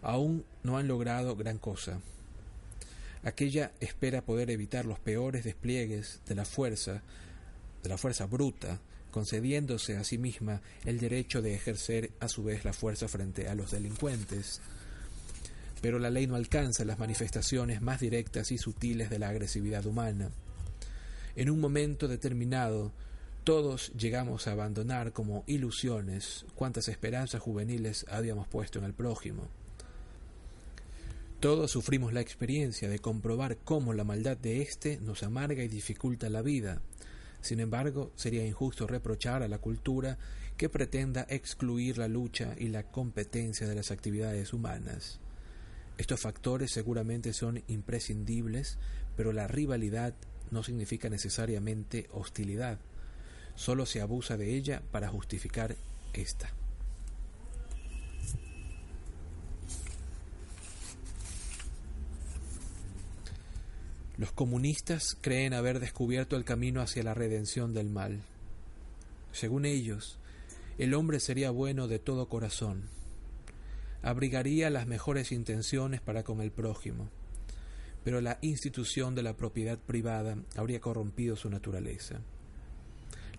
aún 0.01 0.45
no 0.63 0.77
han 0.77 0.88
logrado 0.88 1.35
gran 1.35 1.57
cosa. 1.57 2.00
Aquella 3.23 3.71
espera 3.79 4.21
poder 4.21 4.51
evitar 4.51 4.85
los 4.85 5.00
peores 5.00 5.45
despliegues 5.45 6.21
de 6.27 6.35
la 6.35 6.45
fuerza, 6.45 7.01
de 7.81 7.89
la 7.89 7.97
fuerza 7.97 8.25
bruta, 8.25 8.79
concediéndose 9.13 9.96
a 9.96 10.03
sí 10.03 10.17
misma 10.17 10.62
el 10.86 11.00
derecho 11.00 11.43
de 11.43 11.53
ejercer 11.53 12.10
a 12.20 12.27
su 12.27 12.43
vez 12.43 12.65
la 12.65 12.74
fuerza 12.74 13.08
frente 13.08 13.48
a 13.48 13.53
los 13.53 13.70
delincuentes. 13.70 14.60
Pero 15.82 16.00
la 16.00 16.10
ley 16.10 16.25
no 16.25 16.36
alcanza 16.36 16.84
las 16.84 16.98
manifestaciones 16.98 17.82
más 17.82 18.00
directas 18.00 18.51
y 18.51 18.58
sutiles 18.58 19.12
de 19.12 19.20
la 19.20 19.29
agresividad 19.29 19.86
humana. 19.86 20.32
En 21.36 21.51
un 21.51 21.60
momento 21.60 22.08
determinado, 22.08 22.91
todos 23.43 23.91
llegamos 23.93 24.48
a 24.48 24.53
abandonar 24.53 25.13
como 25.13 25.43
ilusiones 25.46 26.46
cuantas 26.55 26.88
esperanzas 26.88 27.41
juveniles 27.41 28.08
habíamos 28.10 28.48
puesto 28.48 28.79
en 28.79 28.86
el 28.86 28.93
prójimo. 28.93 29.48
Todos 31.39 31.70
sufrimos 31.70 32.13
la 32.13 32.22
experiencia 32.22 32.89
de 32.89 33.00
comprobar 33.00 33.58
cómo 33.58 33.93
la 33.93 34.05
maldad 34.05 34.38
de 34.38 34.62
éste 34.62 34.98
nos 35.01 35.22
amarga 35.22 35.62
y 35.62 35.67
dificulta 35.67 36.29
la 36.29 36.41
vida. 36.41 36.82
Sin 37.43 37.59
embargo, 37.59 38.13
sería 38.15 38.47
injusto 38.47 38.88
reprochar 38.88 39.43
a 39.43 39.50
la 39.50 39.57
cultura 39.57 40.17
que 40.55 40.69
pretenda 40.69 41.27
excluir 41.29 41.97
la 41.97 42.07
lucha 42.07 42.55
y 42.57 42.69
la 42.69 42.83
competencia 42.83 43.67
de 43.67 43.75
las 43.75 43.91
actividades 43.91 44.53
humanas. 44.53 45.19
Estos 45.97 46.21
factores 46.21 46.71
seguramente 46.71 47.33
son 47.33 47.62
imprescindibles, 47.67 48.77
pero 49.17 49.33
la 49.33 49.47
rivalidad 49.47 50.13
no 50.51 50.63
significa 50.63 51.09
necesariamente 51.09 52.07
hostilidad. 52.13 52.79
Solo 53.55 53.85
se 53.85 54.00
abusa 54.00 54.38
de 54.38 54.55
ella 54.55 54.81
para 54.93 55.09
justificar 55.09 55.75
esta. 56.13 56.50
Los 64.24 64.32
comunistas 64.32 65.18
creen 65.20 65.53
haber 65.53 65.82
descubierto 65.82 66.38
el 66.38 66.46
camino 66.46 66.80
hacia 66.80 67.03
la 67.03 67.13
redención 67.13 67.74
del 67.74 67.89
mal. 67.89 68.22
Según 69.34 69.65
ellos, 69.65 70.18
el 70.77 70.94
hombre 70.94 71.20
sería 71.20 71.51
bueno 71.51 71.89
de 71.89 72.00
todo 72.00 72.30
corazón, 72.30 72.84
abrigaría 74.01 74.70
las 74.70 74.88
mejores 74.88 75.34
intenciones 75.34 76.00
para 76.00 76.24
con 76.24 76.39
el 76.39 76.51
prójimo, 76.51 77.10
pero 78.06 78.22
la 78.22 78.39
institución 78.39 79.13
de 79.13 79.24
la 79.24 79.36
propiedad 79.36 79.77
privada 79.77 80.38
habría 80.56 80.80
corrompido 80.80 81.36
su 81.36 81.50
naturaleza. 81.50 82.22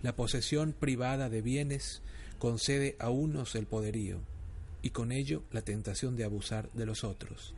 La 0.03 0.15
posesión 0.15 0.75
privada 0.75 1.31
de 1.31 1.41
bienes 1.41 2.03
concede 2.39 2.95
a 2.99 3.09
unos 3.09 3.55
el 3.55 3.65
poderío 3.65 4.21
y 4.83 4.91
con 4.91 5.13
ello 5.13 5.45
la 5.51 5.63
tentación 5.63 6.15
de 6.15 6.25
abusar 6.25 6.71
de 6.75 6.85
los 6.85 7.05
otros. 7.05 7.55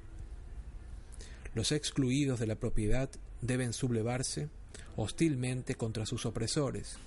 Los 1.57 1.73
excluidos 1.73 2.39
de 2.39 2.47
la 2.47 2.57
propiedad 2.57 3.09
deben 3.41 3.73
sublevarse 3.73 4.51
hostilmente 4.95 5.75
contra 5.75 6.05
sus 6.05 6.27
opresores. 6.27 6.99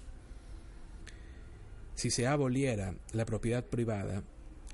Si 1.93 2.09
se 2.09 2.25
aboliera 2.25 2.95
la 3.13 3.25
propiedad 3.25 3.63
privada, 3.63 4.23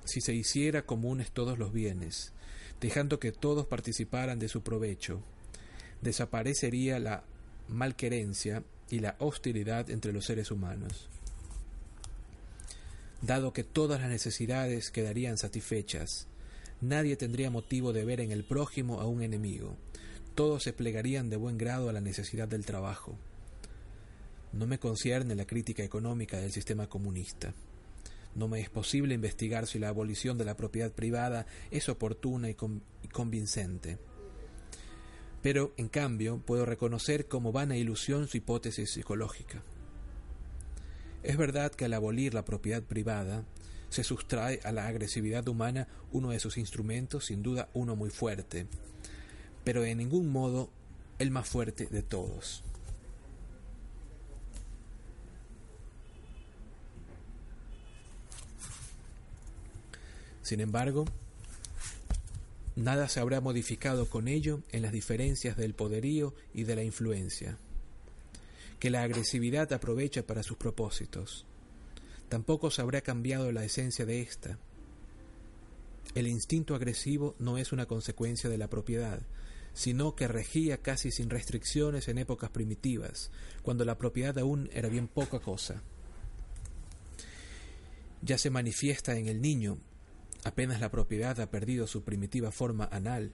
si 0.06 0.22
se 0.22 0.34
hiciera 0.34 0.86
comunes 0.86 1.30
todos 1.32 1.60
los 1.60 1.74
bienes, 1.74 2.32
dejando 2.80 3.20
que 3.20 3.34
todos 3.34 3.66
participaran 3.66 4.40
de 4.40 4.48
su 4.48 4.64
provecho, 4.64 5.22
desaparecería 6.02 6.98
la 6.98 7.26
malquerencia 7.68 8.64
y 8.90 9.00
la 9.00 9.18
hostilidad 9.20 9.90
entre 9.90 10.14
los 10.14 10.24
seres 10.24 10.52
humanos. 10.52 11.10
Dado 13.22 13.52
que 13.52 13.66
todas 13.66 14.00
las 14.00 14.10
necesidades 14.10 14.90
quedarían 14.90 15.38
satisfechas, 15.38 16.30
Nadie 16.86 17.16
tendría 17.16 17.50
motivo 17.50 17.94
de 17.94 18.06
ver 18.06 18.22
en 18.22 18.32
el 18.32 18.44
prójimo 18.44 19.02
a 19.02 19.08
un 19.08 19.24
enemigo. 19.24 19.76
Todos 20.36 20.62
se 20.62 20.72
plegarían 20.72 21.32
de 21.32 21.36
buen 21.36 21.58
grado 21.58 21.90
a 21.90 21.94
la 21.94 22.00
necesidad 22.00 22.48
del 22.48 22.64
trabajo. 22.64 23.18
No 24.54 24.68
me 24.68 24.78
concierne 24.78 25.34
la 25.34 25.48
crítica 25.48 25.84
económica 25.84 26.38
del 26.38 26.52
sistema 26.52 26.88
comunista. 26.88 27.56
No 28.36 28.48
me 28.48 28.60
es 28.60 28.70
posible 28.70 29.16
investigar 29.16 29.66
si 29.66 29.80
la 29.80 29.90
abolición 29.90 30.38
de 30.38 30.46
la 30.46 30.56
propiedad 30.56 30.92
privada 30.92 31.48
es 31.72 31.90
oportuna 31.90 32.52
y, 32.52 32.56
convincente. 33.12 33.98
Pero, 35.42 35.74
en 35.78 35.90
cambio, 35.90 36.38
puedo 36.38 36.68
reconocer 36.68 37.28
como 37.28 37.52
vana 37.52 37.78
ilusión 37.78 38.28
su 38.28 38.38
hipótesis 38.38 38.92
psicológica. 38.92 39.64
Es 41.24 41.36
verdad 41.36 41.72
que 41.72 41.86
al 41.86 41.94
abolir 41.96 42.36
la 42.36 42.46
propiedad 42.46 42.84
privada, 42.84 43.44
se 43.96 44.04
sustrae 44.04 44.60
a 44.66 44.74
la 44.74 44.88
agresividad 44.88 45.48
humana 45.48 45.88
uno 46.12 46.32
de 46.32 46.40
sus 46.42 46.58
instrumentos, 46.58 47.28
sin 47.28 47.42
duda 47.42 47.70
uno 47.74 47.96
muy 47.96 48.10
fuerte, 48.10 48.68
pero 49.64 49.84
de 49.84 49.96
ningún 49.96 50.28
modo 50.28 50.70
el 51.18 51.32
más 51.32 51.48
fuerte 51.48 51.86
de 51.86 52.04
todos. 52.04 52.62
Sin 60.42 60.60
embargo, 60.60 61.06
nada 62.76 63.08
se 63.08 63.22
habrá 63.22 63.40
modificado 63.40 64.10
con 64.10 64.28
ello 64.28 64.60
en 64.74 64.82
las 64.82 64.92
diferencias 64.92 65.56
del 65.56 65.74
poderío 65.74 66.34
y 66.54 66.66
de 66.66 66.76
la 66.76 66.84
influencia, 66.84 67.58
que 68.78 68.90
la 68.90 69.04
agresividad 69.04 69.72
aprovecha 69.72 70.24
para 70.24 70.44
sus 70.44 70.58
propósitos 70.58 71.46
tampoco 72.30 72.72
se 72.72 72.82
habrá 72.82 73.02
cambiado 73.02 73.52
la 73.52 73.64
esencia 73.64 74.06
de 74.06 74.22
ésta. 74.22 74.58
El 76.14 76.28
instinto 76.28 76.76
agresivo 76.76 77.36
no 77.40 77.58
es 77.58 77.72
una 77.72 77.86
consecuencia 77.86 78.50
de 78.50 78.58
la 78.58 78.70
propiedad, 78.70 79.22
sino 79.74 80.16
que 80.16 80.28
regía 80.28 80.78
casi 80.78 81.12
sin 81.12 81.30
restricciones 81.30 82.08
en 82.08 82.18
épocas 82.18 82.50
primitivas, 82.50 83.32
cuando 83.62 83.84
la 83.84 83.98
propiedad 83.98 84.38
aún 84.40 84.70
era 84.74 84.88
bien 84.88 85.08
poca 85.08 85.40
cosa. 85.40 85.84
Ya 88.22 88.38
se 88.38 88.50
manifiesta 88.50 89.18
en 89.18 89.28
el 89.28 89.42
niño, 89.42 89.78
apenas 90.46 90.80
la 90.80 90.90
propiedad 90.90 91.40
ha 91.42 91.52
perdido 91.52 91.88
su 91.88 92.04
primitiva 92.04 92.52
forma 92.52 92.86
anal. 92.86 93.34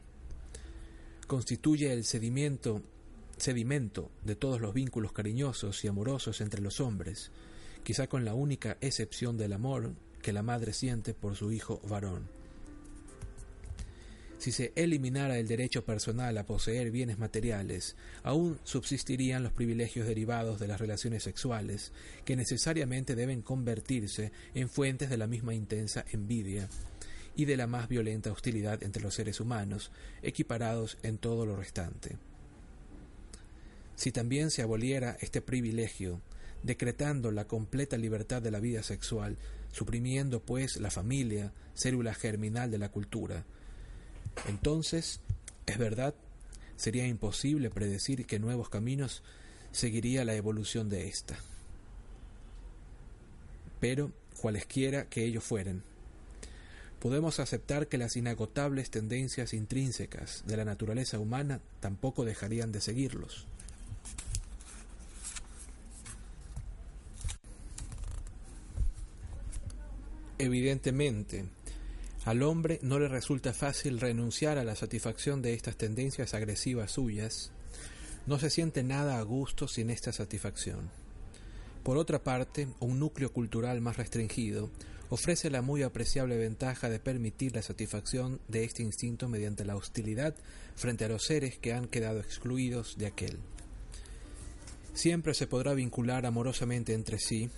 Constituye 1.27 1.93
el 1.93 2.03
sedimento, 2.03 2.81
sedimento 3.37 4.09
de 4.23 4.35
todos 4.35 4.59
los 4.59 4.73
vínculos 4.73 5.11
cariñosos 5.11 5.85
y 5.85 5.87
amorosos 5.87 6.41
entre 6.41 6.61
los 6.61 6.81
hombres, 6.81 7.31
quizá 7.83 8.07
con 8.07 8.25
la 8.25 8.33
única 8.33 8.77
excepción 8.81 9.37
del 9.37 9.53
amor 9.53 9.93
que 10.21 10.33
la 10.33 10.43
madre 10.43 10.73
siente 10.73 11.13
por 11.13 11.35
su 11.35 11.51
hijo 11.51 11.81
varón. 11.87 12.41
Si 14.41 14.51
se 14.51 14.71
eliminara 14.75 15.37
el 15.37 15.47
derecho 15.47 15.85
personal 15.85 16.35
a 16.35 16.47
poseer 16.47 16.89
bienes 16.89 17.19
materiales, 17.19 17.95
aún 18.23 18.59
subsistirían 18.63 19.43
los 19.43 19.53
privilegios 19.53 20.07
derivados 20.07 20.59
de 20.59 20.67
las 20.67 20.81
relaciones 20.81 21.21
sexuales, 21.21 21.91
que 22.25 22.35
necesariamente 22.35 23.13
deben 23.13 23.43
convertirse 23.43 24.31
en 24.55 24.67
fuentes 24.67 25.11
de 25.11 25.17
la 25.17 25.27
misma 25.27 25.53
intensa 25.53 26.05
envidia 26.11 26.69
y 27.35 27.45
de 27.45 27.55
la 27.55 27.67
más 27.67 27.87
violenta 27.87 28.31
hostilidad 28.31 28.81
entre 28.81 29.03
los 29.03 29.13
seres 29.13 29.39
humanos, 29.39 29.91
equiparados 30.23 30.97
en 31.03 31.19
todo 31.19 31.45
lo 31.45 31.55
restante. 31.55 32.17
Si 33.95 34.11
también 34.11 34.49
se 34.49 34.63
aboliera 34.63 35.17
este 35.21 35.41
privilegio, 35.41 36.19
decretando 36.63 37.31
la 37.31 37.45
completa 37.45 37.97
libertad 37.97 38.41
de 38.41 38.51
la 38.51 38.59
vida 38.59 38.83
sexual, 38.83 39.37
suprimiendo 39.71 40.41
pues 40.41 40.77
la 40.77 40.91
familia, 40.91 41.53
célula 41.73 42.13
germinal 42.13 42.71
de 42.71 42.77
la 42.77 42.89
cultura. 42.89 43.45
Entonces, 44.47 45.21
es 45.65 45.77
verdad, 45.77 46.13
sería 46.75 47.07
imposible 47.07 47.69
predecir 47.69 48.25
que 48.25 48.39
nuevos 48.39 48.69
caminos 48.69 49.23
seguiría 49.71 50.25
la 50.25 50.35
evolución 50.35 50.89
de 50.89 51.07
ésta. 51.07 51.37
Pero, 53.79 54.11
cualesquiera 54.39 55.05
que 55.09 55.23
ellos 55.25 55.43
fueren, 55.43 55.83
podemos 56.99 57.39
aceptar 57.39 57.87
que 57.87 57.97
las 57.97 58.15
inagotables 58.15 58.91
tendencias 58.91 59.53
intrínsecas 59.53 60.43
de 60.45 60.57
la 60.57 60.65
naturaleza 60.65 61.17
humana 61.17 61.61
tampoco 61.79 62.25
dejarían 62.25 62.71
de 62.71 62.81
seguirlos. 62.81 63.47
Evidentemente, 70.43 71.45
al 72.25 72.41
hombre 72.41 72.79
no 72.81 72.97
le 72.97 73.07
resulta 73.07 73.53
fácil 73.53 73.99
renunciar 73.99 74.57
a 74.57 74.63
la 74.63 74.75
satisfacción 74.75 75.43
de 75.43 75.53
estas 75.53 75.77
tendencias 75.77 76.33
agresivas 76.33 76.93
suyas, 76.93 77.51
no 78.25 78.39
se 78.39 78.49
siente 78.49 78.81
nada 78.81 79.19
a 79.19 79.21
gusto 79.21 79.67
sin 79.67 79.91
esta 79.91 80.11
satisfacción. 80.11 80.89
Por 81.83 81.97
otra 81.97 82.23
parte, 82.23 82.67
un 82.79 82.97
núcleo 82.97 83.31
cultural 83.31 83.81
más 83.81 83.97
restringido 83.97 84.71
ofrece 85.11 85.51
la 85.51 85.61
muy 85.61 85.83
apreciable 85.83 86.37
ventaja 86.37 86.89
de 86.89 86.97
permitir 86.97 87.53
la 87.53 87.61
satisfacción 87.61 88.39
de 88.47 88.63
este 88.63 88.81
instinto 88.81 89.29
mediante 89.29 89.63
la 89.63 89.75
hostilidad 89.75 90.33
frente 90.73 91.05
a 91.05 91.09
los 91.09 91.23
seres 91.23 91.59
que 91.59 91.73
han 91.73 91.87
quedado 91.87 92.19
excluidos 92.19 92.97
de 92.97 93.05
aquel. 93.05 93.37
Siempre 94.95 95.35
se 95.35 95.45
podrá 95.45 95.75
vincular 95.75 96.25
amorosamente 96.25 96.95
entre 96.95 97.19
sí 97.19 97.51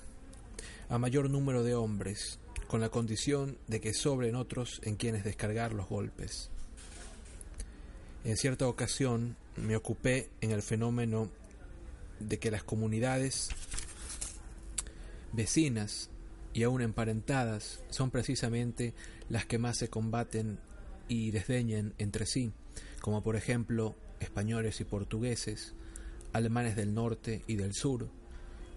a 0.89 0.98
mayor 0.98 1.30
número 1.30 1.63
de 1.63 1.76
hombres, 1.76 2.39
con 2.73 2.81
la 2.81 2.89
condición 2.89 3.59
de 3.67 3.79
que 3.79 3.93
sobren 3.93 4.33
otros 4.33 4.81
en 4.83 4.95
quienes 4.95 5.23
descargar 5.23 5.73
los 5.73 5.88
golpes. 5.88 6.49
En 8.23 8.36
cierta 8.36 8.67
ocasión 8.67 9.38
me 9.57 9.75
ocupé 9.75 10.31
en 10.41 10.49
el 10.49 10.63
fenómeno 10.63 11.29
de 12.19 12.39
que 12.39 12.49
las 12.49 12.63
comunidades 12.63 13.49
vecinas 15.33 16.09
y 16.55 16.63
aún 16.63 16.81
emparentadas 16.81 17.83
son 17.91 18.09
precisamente 18.09 18.95
las 19.29 19.45
que 19.45 19.59
más 19.59 19.77
se 19.77 19.89
combaten 19.89 20.57
y 21.07 21.29
desdeñen 21.29 21.93
entre 21.99 22.25
sí, 22.25 22.53
como 23.01 23.21
por 23.21 23.36
ejemplo 23.36 23.93
españoles 24.19 24.81
y 24.81 24.83
portugueses, 24.83 25.75
alemanes 26.31 26.75
del 26.75 26.95
norte 26.95 27.43
y 27.45 27.55
del 27.55 27.75
sur, 27.75 28.09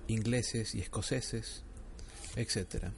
ingleses 0.06 0.74
y 0.74 0.80
escoceses, 0.80 1.62
etc. 2.36 2.88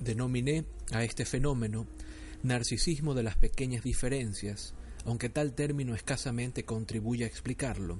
Denominé 0.00 0.64
a 0.92 1.04
este 1.04 1.24
fenómeno 1.24 1.86
narcisismo 2.42 3.14
de 3.14 3.22
las 3.22 3.36
pequeñas 3.36 3.84
diferencias, 3.84 4.74
aunque 5.04 5.28
tal 5.28 5.52
término 5.52 5.94
escasamente 5.94 6.64
contribuye 6.64 7.24
a 7.24 7.26
explicarlo. 7.26 7.98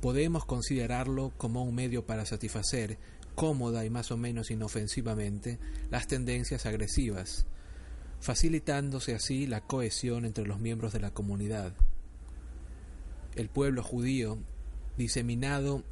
Podemos 0.00 0.44
considerarlo 0.44 1.32
como 1.36 1.62
un 1.62 1.74
medio 1.74 2.04
para 2.04 2.26
satisfacer, 2.26 2.98
cómoda 3.34 3.84
y 3.84 3.90
más 3.90 4.10
o 4.10 4.16
menos 4.16 4.50
inofensivamente, 4.50 5.58
las 5.90 6.08
tendencias 6.08 6.66
agresivas, 6.66 7.46
facilitándose 8.20 9.14
así 9.14 9.46
la 9.46 9.60
cohesión 9.60 10.24
entre 10.24 10.46
los 10.46 10.58
miembros 10.58 10.92
de 10.92 11.00
la 11.00 11.12
comunidad. 11.12 11.74
El 13.36 13.48
pueblo 13.48 13.82
judío, 13.82 14.38
diseminado 14.96 15.84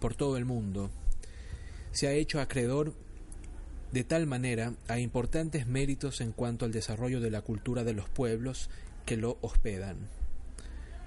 por 0.00 0.14
todo 0.14 0.36
el 0.36 0.44
mundo, 0.44 0.90
se 1.92 2.06
ha 2.06 2.12
hecho 2.12 2.40
acreedor 2.40 2.94
de 3.94 4.02
tal 4.02 4.26
manera 4.26 4.74
a 4.88 4.98
importantes 4.98 5.68
méritos 5.68 6.20
en 6.20 6.32
cuanto 6.32 6.64
al 6.64 6.72
desarrollo 6.72 7.20
de 7.20 7.30
la 7.30 7.42
cultura 7.42 7.84
de 7.84 7.92
los 7.92 8.08
pueblos 8.08 8.68
que 9.06 9.16
lo 9.16 9.38
hospedan. 9.40 10.08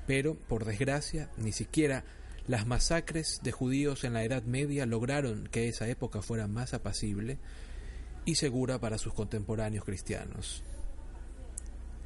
Pero, 0.08 0.36
por 0.36 0.64
desgracia, 0.64 1.30
ni 1.36 1.52
siquiera 1.52 2.06
las 2.48 2.66
masacres 2.66 3.42
de 3.44 3.52
judíos 3.52 4.06
en 4.06 4.14
la 4.14 4.24
Edad 4.24 4.44
Media 4.44 4.86
lograron 4.86 5.50
que 5.52 5.68
esa 5.68 5.90
época 5.90 6.22
fuera 6.22 6.48
más 6.48 6.74
apacible 6.74 7.40
y 8.24 8.36
segura 8.36 8.80
para 8.80 8.98
sus 8.98 9.14
contemporáneos 9.14 9.84
cristianos. 9.84 10.64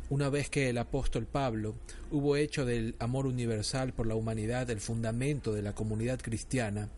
Una 0.09 0.29
vez 0.29 0.49
que 0.49 0.67
el 0.71 0.79
apóstol 0.79 1.27
Pablo 1.27 1.75
hubo 2.09 2.37
hecho 2.37 2.65
del 2.65 2.95
amor 2.97 3.27
universal 3.27 3.93
por 3.93 4.07
la 4.07 4.15
humanidad 4.15 4.67
el 4.71 4.81
fundamento 4.81 5.53
de 5.53 5.61
la 5.61 5.75
comunidad 5.75 6.19
cristiana, 6.19 6.89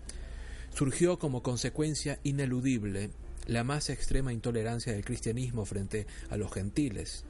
surgió 0.74 1.20
como 1.20 1.44
consecuencia 1.44 2.18
ineludible 2.24 3.12
la 3.48 3.64
más 3.64 3.90
extrema 3.90 4.34
intolerancia 4.34 4.94
del 4.94 5.06
cristianismo 5.06 5.66
frente 5.66 6.08
a 6.30 6.38
los 6.38 6.52
gentiles. 6.52 7.26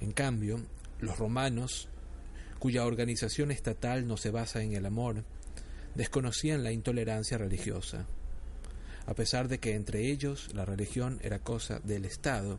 En 0.00 0.12
cambio, 0.12 0.60
los 1.00 1.18
romanos, 1.18 1.88
cuya 2.58 2.84
organización 2.84 3.50
estatal 3.50 4.06
no 4.06 4.16
se 4.16 4.30
basa 4.30 4.62
en 4.62 4.74
el 4.74 4.86
amor, 4.86 5.24
desconocían 5.94 6.64
la 6.64 6.72
intolerancia 6.72 7.38
religiosa, 7.38 8.06
a 9.06 9.14
pesar 9.14 9.48
de 9.48 9.58
que 9.58 9.74
entre 9.74 10.06
ellos 10.06 10.54
la 10.54 10.64
religión 10.64 11.18
era 11.22 11.38
cosa 11.38 11.80
del 11.80 12.04
Estado 12.04 12.58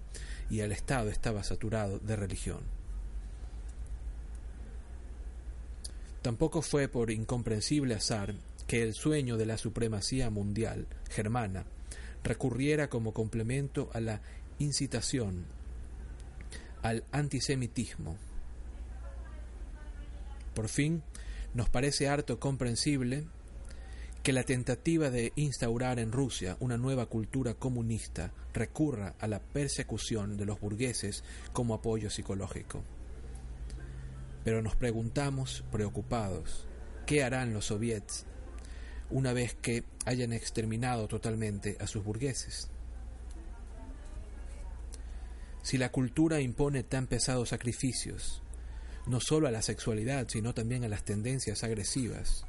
y 0.50 0.60
el 0.60 0.72
Estado 0.72 1.10
estaba 1.10 1.44
saturado 1.44 2.00
de 2.00 2.16
religión. 2.16 2.60
Tampoco 6.22 6.62
fue 6.62 6.88
por 6.88 7.10
incomprensible 7.10 7.96
azar 7.96 8.36
que 8.68 8.84
el 8.84 8.94
sueño 8.94 9.38
de 9.38 9.48
la 9.48 9.58
supremacía 9.58 10.30
mundial 10.30 10.86
germana 11.10 11.66
recurriera 12.24 12.90
como 12.90 13.14
complemento 13.14 13.90
a 13.94 14.00
la 14.00 14.22
incitación 14.60 15.46
al 16.82 17.04
antisemitismo. 17.12 18.18
Por 20.54 20.68
fin, 20.68 21.04
nos 21.54 21.70
parece 21.70 22.08
harto 22.08 22.40
comprensible 22.40 23.26
que 24.24 24.34
la 24.34 24.44
tentativa 24.44 25.10
de 25.10 25.34
instaurar 25.36 26.00
en 26.00 26.12
Rusia 26.12 26.58
una 26.60 26.78
nueva 26.78 27.08
cultura 27.08 27.56
comunista 27.56 28.32
recurra 28.54 29.16
a 29.20 29.28
la 29.28 29.40
persecución 29.40 30.38
de 30.38 30.46
los 30.46 30.60
burgueses 30.60 31.24
como 31.54 31.74
apoyo 31.74 32.10
psicológico. 32.10 32.84
Pero 34.44 34.62
nos 34.62 34.76
preguntamos, 34.76 35.64
preocupados, 35.72 36.68
¿qué 37.06 37.24
harán 37.24 37.54
los 37.54 37.66
soviets 37.66 38.26
una 39.12 39.34
vez 39.34 39.56
que 39.56 39.84
hayan 40.06 40.34
exterminado 40.34 41.08
totalmente 41.08 41.78
a 41.80 41.88
sus 41.88 42.04
burgueses. 42.04 42.70
Si 45.64 45.78
la 45.78 45.92
cultura 45.92 46.42
impone 46.42 46.84
tan 46.84 47.08
pesados 47.08 47.50
sacrificios, 47.50 48.42
no 49.06 49.20
solo 49.20 49.48
a 49.48 49.52
la 49.52 49.62
sexualidad, 49.62 50.28
sino 50.28 50.54
también 50.54 50.84
a 50.84 50.88
las 50.88 51.04
tendencias 51.04 51.64
agresivas, 51.64 52.46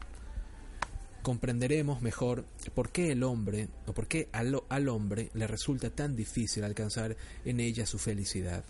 comprenderemos 1.23 2.03
mejor 2.03 2.45
por 2.75 2.91
qué 2.91 3.13
el 3.13 3.23
hombre, 3.23 3.69
o 3.87 3.93
por 3.93 4.09
qué 4.09 4.29
al, 4.33 4.63
al 4.69 4.89
hombre 4.89 5.31
le 5.35 5.47
resulta 5.47 5.91
tan 5.91 6.17
difícil 6.17 6.65
alcanzar 6.65 7.17
en 7.45 7.61
ella 7.61 7.87
su 7.87 7.99
felicidad. 7.99 8.65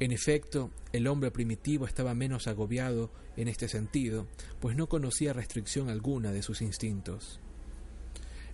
En 0.00 0.12
efecto, 0.12 0.70
el 0.92 1.08
hombre 1.08 1.32
primitivo 1.32 1.84
estaba 1.84 2.14
menos 2.14 2.46
agobiado 2.46 3.10
en 3.36 3.48
este 3.48 3.68
sentido, 3.68 4.26
pues 4.60 4.76
no 4.76 4.88
conocía 4.88 5.32
restricción 5.32 5.88
alguna 5.88 6.30
de 6.30 6.42
sus 6.42 6.62
instintos. 6.62 7.40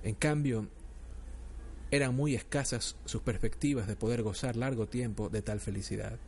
En 0.03 0.15
cambio, 0.15 0.69
eran 1.91 2.15
muy 2.15 2.35
escasas 2.35 2.97
sus 3.05 3.23
perspectivas 3.23 3.87
de 3.87 3.95
poder 3.95 4.23
gozar 4.23 4.57
largo 4.57 4.87
tiempo 4.87 5.29
de 5.29 5.43
tal 5.43 5.61
felicidad. 5.61 6.19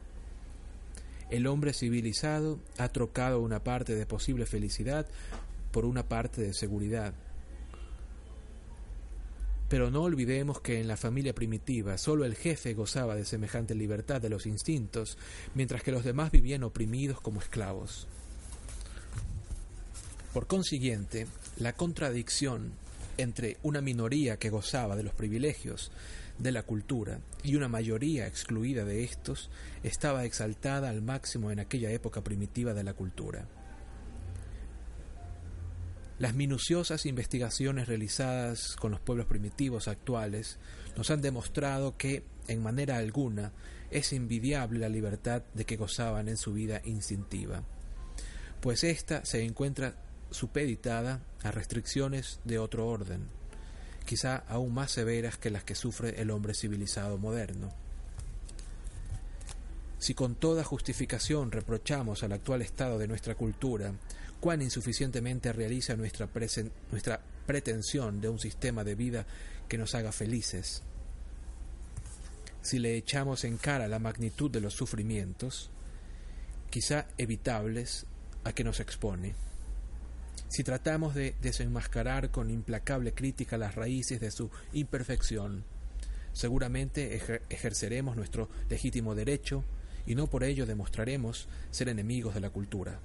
El 1.31 1.46
hombre 1.46 1.72
civilizado 1.72 2.61
ha 2.79 2.88
trocado 2.88 3.40
una 3.40 3.64
parte 3.64 3.94
de 3.94 4.07
posible 4.07 4.46
felicidad 4.46 5.07
por 5.72 5.85
una 5.85 6.07
parte 6.09 6.42
de 6.42 6.55
seguridad, 6.55 7.14
pero 9.68 9.90
no 9.90 10.02
olvidemos 10.02 10.61
que 10.61 10.81
en 10.81 10.88
la 10.88 10.96
familia 10.96 11.35
primitiva 11.35 11.98
solo 11.98 12.24
el 12.24 12.37
jefe 12.37 12.74
gozaba 12.74 13.16
de 13.16 13.24
semejante 13.24 13.74
libertad 13.74 14.20
de 14.20 14.31
los 14.31 14.46
instintos, 14.46 15.18
mientras 15.55 15.83
que 15.83 15.92
los 15.92 16.05
demás 16.05 16.31
vivían 16.31 16.62
oprimidos 16.62 17.20
como 17.20 17.40
esclavos. 17.40 18.07
Por 20.33 20.46
consiguiente, 20.46 21.26
la 21.59 21.72
contradicción 21.72 22.72
entre 23.16 23.57
una 23.62 23.81
minoría 23.81 24.38
que 24.38 24.50
gozaba 24.50 24.94
de 24.94 25.02
los 25.02 25.14
privilegios 25.14 25.90
de 26.38 26.52
la 26.52 26.62
cultura 26.62 27.20
y 27.42 27.57
una 27.57 27.68
mayoría 27.68 28.26
excluida 28.26 28.85
de 28.85 29.05
estos 29.05 29.48
estaba 29.83 30.24
exaltada 30.24 30.90
al 30.90 31.00
máximo 31.00 31.50
en 31.50 31.61
aquella 31.61 31.90
época 31.90 32.22
primitiva 32.22 32.74
de 32.74 32.85
la 32.85 32.92
cultura. 32.92 33.46
Las 36.18 36.35
minuciosas 36.35 37.05
investigaciones 37.05 37.88
realizadas 37.88 38.74
con 38.76 38.90
los 38.90 39.00
pueblos 39.00 39.26
primitivos 39.26 39.87
actuales 39.87 40.59
nos 40.96 41.11
han 41.11 41.20
demostrado 41.20 41.98
que, 41.98 42.24
en 42.48 42.62
manera 42.62 42.96
alguna, 42.96 43.52
es 43.90 44.14
envidiable 44.14 44.79
la 44.79 44.88
libertad 44.88 45.42
de 45.52 45.66
que 45.66 45.76
gozaban 45.76 46.29
en 46.29 46.38
su 46.38 46.55
vida 46.55 46.81
instintiva, 46.85 47.62
pues 48.62 48.83
ésta 48.83 49.26
se 49.26 49.44
encuentra 49.44 49.94
supeditada 50.31 51.20
a 51.42 51.50
restricciones 51.50 52.40
de 52.44 52.59
otro 52.59 52.87
orden, 52.87 53.29
quizá 54.07 54.37
aún 54.48 54.72
más 54.72 54.92
severas 54.92 55.37
que 55.37 55.50
las 55.50 55.64
que 55.64 55.74
sufre 55.74 56.20
el 56.20 56.31
hombre 56.31 56.55
civilizado 56.55 57.18
moderno. 57.18 57.72
Si 59.98 60.14
con 60.14 60.35
toda 60.35 60.64
justificación 60.64 61.52
reprochamos 61.52 62.22
al 62.22 62.33
actual 62.33 62.62
estado 62.62 62.98
de 62.98 63.09
nuestra 63.09 63.35
cultura 63.35 63.92
cuán 64.40 64.62
insuficientemente 64.62 65.53
realiza 65.53 65.96
nuestra, 65.96 66.29
nuestra 66.90 67.20
pretensión 67.46 68.20
de 68.20 68.29
un 68.29 68.38
sistema 68.38 68.85
de 68.85 68.94
vida 68.94 69.27
que 69.68 69.79
nos 69.79 69.94
haga 69.94 70.12
felices. 70.12 70.83
Si 72.62 72.79
le 72.79 72.96
echamos 72.96 73.44
en 73.44 73.59
cara 73.59 73.88
la 73.88 73.99
magnitud 73.99 74.51
de 74.51 74.61
los 74.61 74.75
sufrimientos, 74.75 75.70
quizá 76.70 77.07
evitables, 77.16 78.07
a 78.46 78.53
que 78.53 78.64
nos 78.64 78.79
expone. 78.79 79.35
Si 80.49 80.62
tratamos 80.62 81.14
de 81.16 81.35
desenmascarar 81.42 82.31
con 82.31 82.51
implacable 82.51 83.12
crítica 83.12 83.59
las 83.59 83.75
raíces 83.75 84.20
de 84.20 84.31
su 84.31 84.51
imperfección, 84.72 85.64
seguramente 86.33 87.20
ejerceremos 87.49 88.16
nuestro 88.16 88.49
legítimo 88.70 89.16
derecho 89.16 89.64
y 90.07 90.14
no 90.14 90.29
por 90.29 90.44
ello 90.44 90.64
demostraremos 90.64 91.49
ser 91.72 91.88
enemigos 91.88 92.35
de 92.35 92.40
la 92.40 92.51
cultura. 92.51 93.01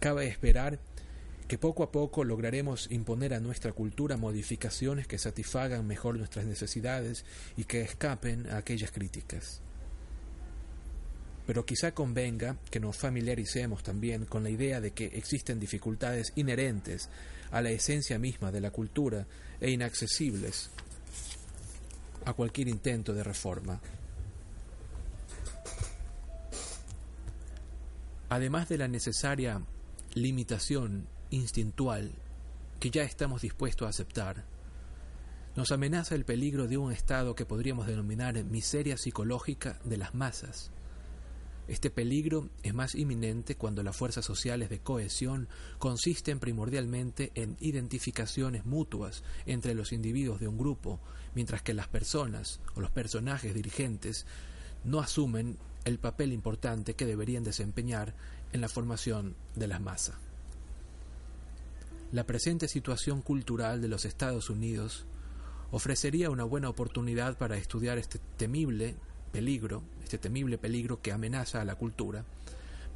Cabe 0.00 0.26
esperar 0.26 0.78
que 1.48 1.58
poco 1.58 1.82
a 1.82 1.90
poco 1.90 2.24
lograremos 2.24 2.90
imponer 2.90 3.34
a 3.34 3.40
nuestra 3.40 3.72
cultura 3.72 4.16
modificaciones 4.16 5.06
que 5.06 5.18
satisfagan 5.18 5.86
mejor 5.86 6.18
nuestras 6.18 6.44
necesidades 6.44 7.24
y 7.56 7.64
que 7.64 7.80
escapen 7.80 8.48
a 8.50 8.58
aquellas 8.58 8.90
críticas. 8.90 9.62
pero 11.48 11.64
quizá 11.64 11.92
convenga 11.92 12.58
que 12.70 12.78
nos 12.78 12.94
familiaricemos 12.94 13.82
también 13.82 14.26
con 14.26 14.42
la 14.42 14.50
idea 14.50 14.82
de 14.82 14.90
que 14.90 15.06
existen 15.06 15.58
dificultades 15.58 16.30
inherentes 16.36 17.08
a 17.50 17.62
la 17.62 17.70
esencia 17.70 18.18
misma 18.18 18.52
de 18.52 18.60
la 18.60 18.70
cultura 18.70 19.26
e 19.58 19.70
inaccesibles 19.70 20.68
a 22.26 22.34
cualquier 22.34 22.68
intento 22.68 23.14
de 23.14 23.24
reforma. 23.24 23.80
Además 28.28 28.68
de 28.68 28.76
la 28.76 28.88
necesaria 28.88 29.58
limitación 30.14 31.06
instintual 31.30 32.12
que 32.80 32.90
ya 32.90 33.02
estamos 33.02 33.42
dispuestos 33.42 33.86
a 33.86 33.90
aceptar, 33.90 34.44
nos 35.56 35.72
amenaza 35.72 36.14
el 36.14 36.24
peligro 36.24 36.68
de 36.68 36.76
un 36.76 36.92
estado 36.92 37.34
que 37.34 37.44
podríamos 37.44 37.86
denominar 37.86 38.42
miseria 38.44 38.96
psicológica 38.96 39.80
de 39.84 39.96
las 39.96 40.14
masas, 40.14 40.70
este 41.68 41.90
peligro 41.90 42.48
es 42.62 42.72
más 42.72 42.94
inminente 42.94 43.54
cuando 43.54 43.82
las 43.82 43.94
fuerzas 43.94 44.24
sociales 44.24 44.70
de 44.70 44.80
cohesión 44.80 45.48
consisten 45.78 46.40
primordialmente 46.40 47.30
en 47.34 47.58
identificaciones 47.60 48.64
mutuas 48.64 49.22
entre 49.44 49.74
los 49.74 49.92
individuos 49.92 50.40
de 50.40 50.48
un 50.48 50.56
grupo, 50.56 50.98
mientras 51.34 51.60
que 51.60 51.74
las 51.74 51.86
personas 51.86 52.58
o 52.74 52.80
los 52.80 52.90
personajes 52.90 53.52
dirigentes 53.52 54.24
no 54.82 55.00
asumen 55.00 55.58
el 55.84 55.98
papel 55.98 56.32
importante 56.32 56.94
que 56.94 57.04
deberían 57.04 57.44
desempeñar 57.44 58.14
en 58.52 58.60
la 58.60 58.68
formación 58.68 59.34
de 59.54 59.68
las 59.68 59.80
masas. 59.80 60.16
La 62.12 62.24
presente 62.24 62.68
situación 62.68 63.20
cultural 63.20 63.82
de 63.82 63.88
los 63.88 64.04
Estados 64.04 64.48
Unidos 64.48 65.04
ofrecería 65.70 66.30
una 66.30 66.44
buena 66.44 66.70
oportunidad 66.70 67.36
para 67.36 67.56
estudiar 67.56 67.98
este 67.98 68.18
temible 68.36 68.96
peligro, 69.32 69.82
este 70.02 70.16
temible 70.16 70.56
peligro 70.56 71.02
que 71.02 71.12
amenaza 71.12 71.60
a 71.60 71.64
la 71.64 71.74
cultura, 71.74 72.24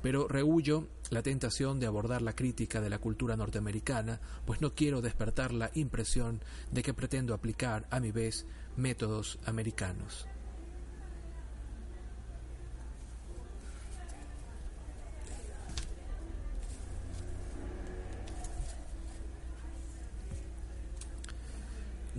pero 0.02 0.26
rehuyo 0.26 0.88
la 1.10 1.22
tentación 1.22 1.78
de 1.78 1.86
abordar 1.86 2.22
la 2.22 2.34
crítica 2.34 2.80
de 2.80 2.90
la 2.90 2.98
cultura 2.98 3.36
norteamericana, 3.36 4.20
pues 4.46 4.60
no 4.60 4.74
quiero 4.74 5.00
despertar 5.00 5.52
la 5.52 5.70
impresión 5.74 6.40
de 6.72 6.82
que 6.82 6.94
pretendo 6.94 7.34
aplicar, 7.34 7.86
a 7.90 8.00
mi 8.00 8.10
vez, 8.10 8.46
métodos 8.76 9.38
americanos. 9.44 10.26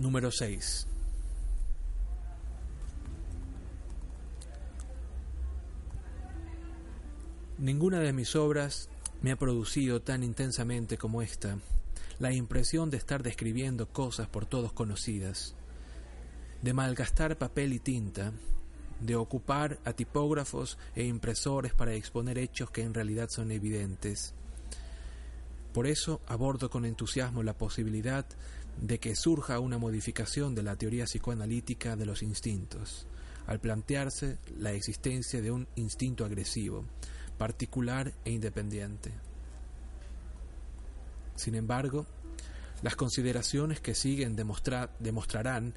Número 0.04 0.30
6. 0.30 0.86
Ninguna 7.56 8.00
de 8.00 8.12
mis 8.12 8.36
obras 8.36 8.90
me 9.22 9.30
ha 9.32 9.36
producido 9.36 10.02
tan 10.02 10.22
intensamente 10.22 10.98
como 10.98 11.22
esta 11.22 11.56
la 12.18 12.34
impresión 12.34 12.90
de 12.90 12.98
estar 12.98 13.22
describiendo 13.22 13.88
cosas 13.88 14.28
por 14.28 14.44
todos 14.44 14.74
conocidas, 14.74 15.54
de 16.60 16.74
malgastar 16.74 17.38
papel 17.38 17.72
y 17.72 17.78
tinta, 17.78 18.34
de 19.00 19.16
ocupar 19.16 19.78
a 19.86 19.94
tipógrafos 19.94 20.76
e 20.94 21.04
impresores 21.04 21.72
para 21.72 21.94
exponer 21.94 22.36
hechos 22.36 22.70
que 22.70 22.82
en 22.82 22.92
realidad 22.92 23.30
son 23.30 23.50
evidentes. 23.50 24.34
Por 25.72 25.86
eso 25.86 26.20
abordo 26.26 26.68
con 26.68 26.84
entusiasmo 26.84 27.42
la 27.42 27.56
posibilidad 27.56 28.26
de 28.80 28.98
que 28.98 29.16
surja 29.16 29.60
una 29.60 29.78
modificación 29.78 30.54
de 30.54 30.62
la 30.62 30.76
teoría 30.76 31.04
psicoanalítica 31.04 31.96
de 31.96 32.06
los 32.06 32.22
instintos, 32.22 33.06
al 33.46 33.60
plantearse 33.60 34.38
la 34.58 34.72
existencia 34.72 35.40
de 35.42 35.50
un 35.50 35.66
instinto 35.76 36.24
agresivo, 36.24 36.84
particular 37.38 38.12
e 38.24 38.30
independiente. 38.30 39.12
Sin 41.36 41.54
embargo, 41.54 42.06
las 42.82 42.96
consideraciones 42.96 43.80
que 43.80 43.94
siguen 43.94 44.36
demostrarán 44.36 45.74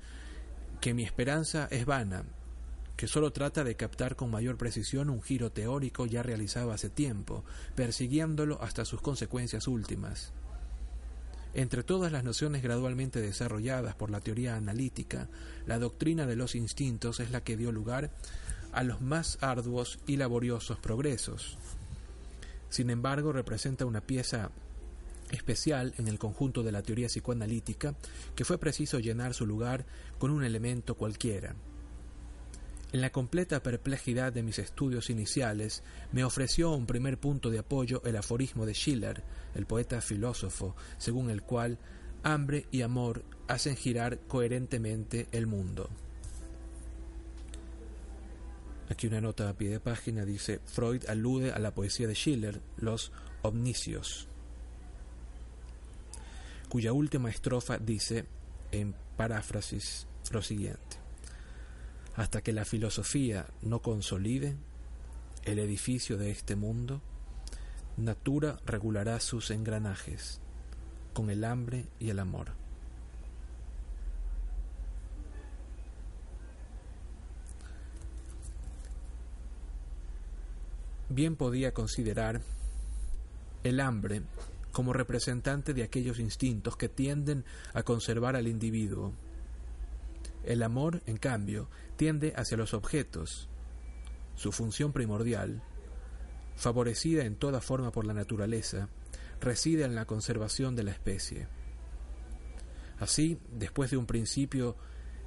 que 0.81 0.93
mi 0.93 1.03
esperanza 1.03 1.67
es 1.71 1.85
vana, 1.85 2.25
que 2.95 3.07
sólo 3.07 3.31
trata 3.31 3.63
de 3.63 3.75
captar 3.75 4.15
con 4.15 4.31
mayor 4.31 4.57
precisión 4.57 5.09
un 5.09 5.21
giro 5.21 5.51
teórico 5.51 6.05
ya 6.05 6.23
realizado 6.23 6.71
hace 6.71 6.89
tiempo, 6.89 7.43
persiguiéndolo 7.75 8.61
hasta 8.61 8.85
sus 8.85 9.01
consecuencias 9.01 9.67
últimas. 9.67 10.33
Entre 11.53 11.83
todas 11.83 12.11
las 12.11 12.23
nociones 12.23 12.61
gradualmente 12.61 13.21
desarrolladas 13.21 13.95
por 13.95 14.11
la 14.11 14.19
teoría 14.21 14.55
analítica, 14.55 15.27
la 15.65 15.79
doctrina 15.79 16.25
de 16.25 16.35
los 16.35 16.55
instintos 16.55 17.19
es 17.19 17.31
la 17.31 17.43
que 17.43 17.57
dio 17.57 17.71
lugar 17.71 18.11
a 18.71 18.83
los 18.83 19.01
más 19.01 19.37
arduos 19.41 19.99
y 20.05 20.17
laboriosos 20.17 20.77
progresos. 20.77 21.57
Sin 22.69 22.89
embargo, 22.89 23.31
representa 23.31 23.85
una 23.85 24.01
pieza 24.01 24.51
especial 25.31 25.93
en 25.97 26.07
el 26.07 26.19
conjunto 26.19 26.63
de 26.63 26.71
la 26.71 26.81
teoría 26.81 27.07
psicoanalítica 27.07 27.95
que 28.35 28.45
fue 28.45 28.57
preciso 28.57 28.99
llenar 28.99 29.33
su 29.33 29.45
lugar 29.45 29.85
con 30.19 30.31
un 30.31 30.43
elemento 30.43 30.95
cualquiera. 30.95 31.55
En 32.93 33.01
la 33.01 33.09
completa 33.09 33.61
perplejidad 33.61 34.31
de 34.31 34.43
mis 34.43 34.59
estudios 34.59 35.09
iniciales 35.09 35.83
me 36.13 36.23
ofreció 36.23 36.71
un 36.71 36.85
primer 36.85 37.17
punto 37.17 37.49
de 37.49 37.59
apoyo 37.59 38.01
el 38.05 38.15
aforismo 38.15 38.65
de 38.65 38.73
Schiller, 38.73 39.23
el 39.55 39.65
poeta 39.65 39.99
filósofo, 39.99 40.75
según 40.97 41.29
el 41.29 41.41
cual 41.41 41.79
hambre 42.23 42.65
y 42.71 42.83
amor 42.83 43.25
hacen 43.47 43.75
girar 43.75 44.19
coherentemente 44.19 45.27
el 45.33 45.47
mundo. 45.47 45.89
Aquí 48.89 49.07
una 49.07 49.19
nota 49.19 49.49
a 49.49 49.53
pie 49.53 49.69
de 49.69 49.79
página 49.81 50.23
dice, 50.23 50.61
Freud 50.65 51.03
alude 51.09 51.51
a 51.51 51.59
la 51.59 51.73
poesía 51.73 52.07
de 52.07 52.15
Schiller, 52.15 52.61
Los 52.77 53.11
Omnicios, 53.41 54.29
cuya 56.69 56.93
última 56.93 57.29
estrofa 57.29 57.77
dice, 57.79 58.25
en 58.71 58.95
paráfrasis, 59.17 60.07
lo 60.31 60.41
siguiente. 60.41 61.06
Hasta 62.17 62.41
que 62.41 62.51
la 62.51 62.65
filosofía 62.65 63.45
no 63.61 63.81
consolide 63.81 64.57
el 65.45 65.59
edificio 65.59 66.17
de 66.17 66.31
este 66.31 66.57
mundo, 66.57 67.01
Natura 67.95 68.59
regulará 68.65 69.21
sus 69.21 69.49
engranajes 69.49 70.41
con 71.13 71.29
el 71.29 71.45
hambre 71.45 71.85
y 71.99 72.09
el 72.09 72.19
amor. 72.19 72.51
bien 81.09 81.35
podía 81.35 81.73
considerar 81.73 82.41
el 83.63 83.79
hambre 83.79 84.21
como 84.71 84.93
representante 84.93 85.73
de 85.73 85.83
aquellos 85.83 86.19
instintos 86.19 86.77
que 86.77 86.89
tienden 86.89 87.43
a 87.73 87.83
conservar 87.83 88.35
al 88.35 88.47
individuo. 88.47 89.13
El 90.47 90.63
amor, 90.63 91.03
en 91.05 91.17
cambio, 91.17 91.69
tiende 91.97 92.33
hacia 92.37 92.55
los 92.55 92.73
objetos. 92.73 93.49
Su 94.35 94.53
función 94.53 94.93
primordial, 94.93 95.61
favorecida 96.55 97.25
en 97.25 97.35
toda 97.35 97.59
forma 97.59 97.91
por 97.91 98.05
la 98.05 98.13
naturaleza, 98.13 98.87
reside 99.41 99.83
en 99.83 99.93
la 99.93 100.05
conservación 100.05 100.73
de 100.73 100.83
la 100.83 100.91
especie. 100.91 101.49
Así, 102.97 103.41
después 103.51 103.91
de 103.91 103.97
un 103.97 104.05
principio, 104.05 104.77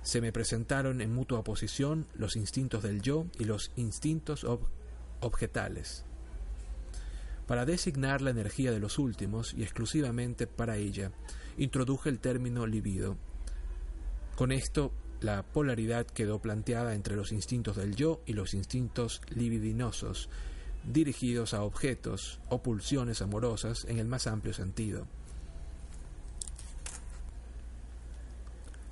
se 0.00 0.22
me 0.22 0.32
presentaron 0.32 1.02
en 1.02 1.12
mutua 1.12 1.40
oposición 1.40 2.06
los 2.14 2.34
instintos 2.34 2.82
del 2.82 3.02
yo 3.02 3.26
y 3.38 3.44
los 3.44 3.72
instintos 3.76 4.46
objetales, 5.20 6.06
para 7.46 7.66
designar 7.66 8.22
la 8.22 8.30
energía 8.30 8.72
de 8.72 8.80
los 8.80 8.98
últimos 8.98 9.52
y 9.52 9.64
exclusivamente 9.64 10.46
para 10.46 10.78
ella, 10.78 11.12
introduje 11.58 12.08
el 12.08 12.20
término 12.20 12.66
libido. 12.66 13.18
Con 14.34 14.50
esto, 14.50 14.94
la 15.20 15.42
polaridad 15.42 16.06
quedó 16.06 16.40
planteada 16.40 16.94
entre 16.94 17.16
los 17.16 17.32
instintos 17.32 17.76
del 17.76 17.94
yo 17.94 18.20
y 18.26 18.32
los 18.32 18.54
instintos 18.54 19.20
libidinosos, 19.28 20.28
dirigidos 20.84 21.54
a 21.54 21.62
objetos 21.62 22.40
o 22.48 22.62
pulsiones 22.62 23.20
amorosas 23.22 23.84
en 23.84 23.98
el 23.98 24.06
más 24.06 24.26
amplio 24.26 24.54
sentido. 24.54 25.06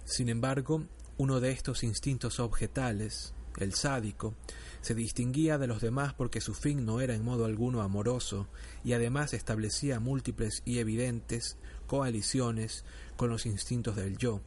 Sin 0.04 0.28
embargo, 0.28 0.84
uno 1.18 1.40
de 1.40 1.50
estos 1.50 1.82
instintos 1.82 2.40
objetales, 2.40 3.34
el 3.58 3.74
sádico, 3.74 4.34
se 4.80 4.94
distinguía 4.94 5.58
de 5.58 5.66
los 5.66 5.80
demás 5.80 6.14
porque 6.14 6.40
su 6.40 6.54
fin 6.54 6.86
no 6.86 7.00
era 7.00 7.14
en 7.14 7.24
modo 7.24 7.44
alguno 7.44 7.82
amoroso 7.82 8.46
y 8.84 8.92
además 8.92 9.34
establecía 9.34 10.00
múltiples 10.00 10.62
y 10.64 10.78
evidentes 10.78 11.56
coaliciones 11.86 12.84
con 13.16 13.30
los 13.30 13.46
instintos 13.46 13.96
del 13.96 14.16
yo, 14.16 14.40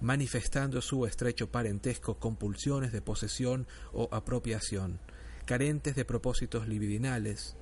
manifestando 0.00 0.80
su 0.80 1.06
estrecho 1.06 1.50
parentesco 1.50 2.18
con 2.18 2.36
pulsiones 2.36 2.92
de 2.92 3.02
posesión 3.02 3.66
o 3.92 4.08
apropiación, 4.12 5.00
carentes 5.46 5.94
de 5.94 6.04
propósitos 6.04 6.68
libidinales. 6.68 7.56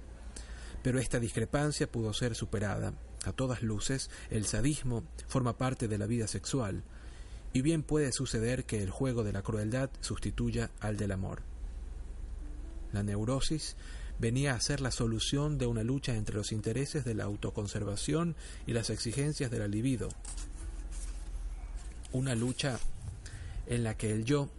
Pero 0.83 0.99
esta 0.99 1.21
discrepancia 1.21 1.91
pudo 1.91 2.13
ser 2.13 2.35
superada. 2.35 2.95
A 3.25 3.33
todas 3.33 3.63
luces, 3.63 4.11
el 4.31 4.47
sadismo 4.47 5.05
forma 5.29 5.57
parte 5.57 5.87
de 5.87 5.99
la 5.99 6.07
vida 6.07 6.27
sexual, 6.27 6.83
y 7.53 7.63
bien 7.63 7.83
puede 7.83 8.13
suceder 8.13 8.65
que 8.65 8.83
el 8.83 8.91
juego 8.91 9.25
de 9.25 9.33
la 9.33 9.43
crueldad 9.43 9.91
sustituya 10.01 10.71
al 10.81 10.97
del 10.97 11.13
amor. 11.13 11.43
La 12.93 13.03
neurosis 13.03 13.77
venía 14.19 14.55
a 14.55 14.61
ser 14.61 14.81
la 14.81 14.91
solución 14.91 15.59
de 15.59 15.67
una 15.67 15.83
lucha 15.83 16.15
entre 16.15 16.37
los 16.37 16.53
intereses 16.53 17.05
de 17.05 17.15
la 17.15 17.25
autoconservación 17.25 18.37
y 18.67 18.73
las 18.73 18.91
exigencias 18.91 19.51
de 19.51 19.59
la 19.59 19.69
libido. 19.69 20.09
Una 22.13 22.35
lucha 22.35 22.79
en 23.67 23.85
la 23.85 23.97
que 23.97 24.13
el 24.13 24.25
yo, 24.25 24.51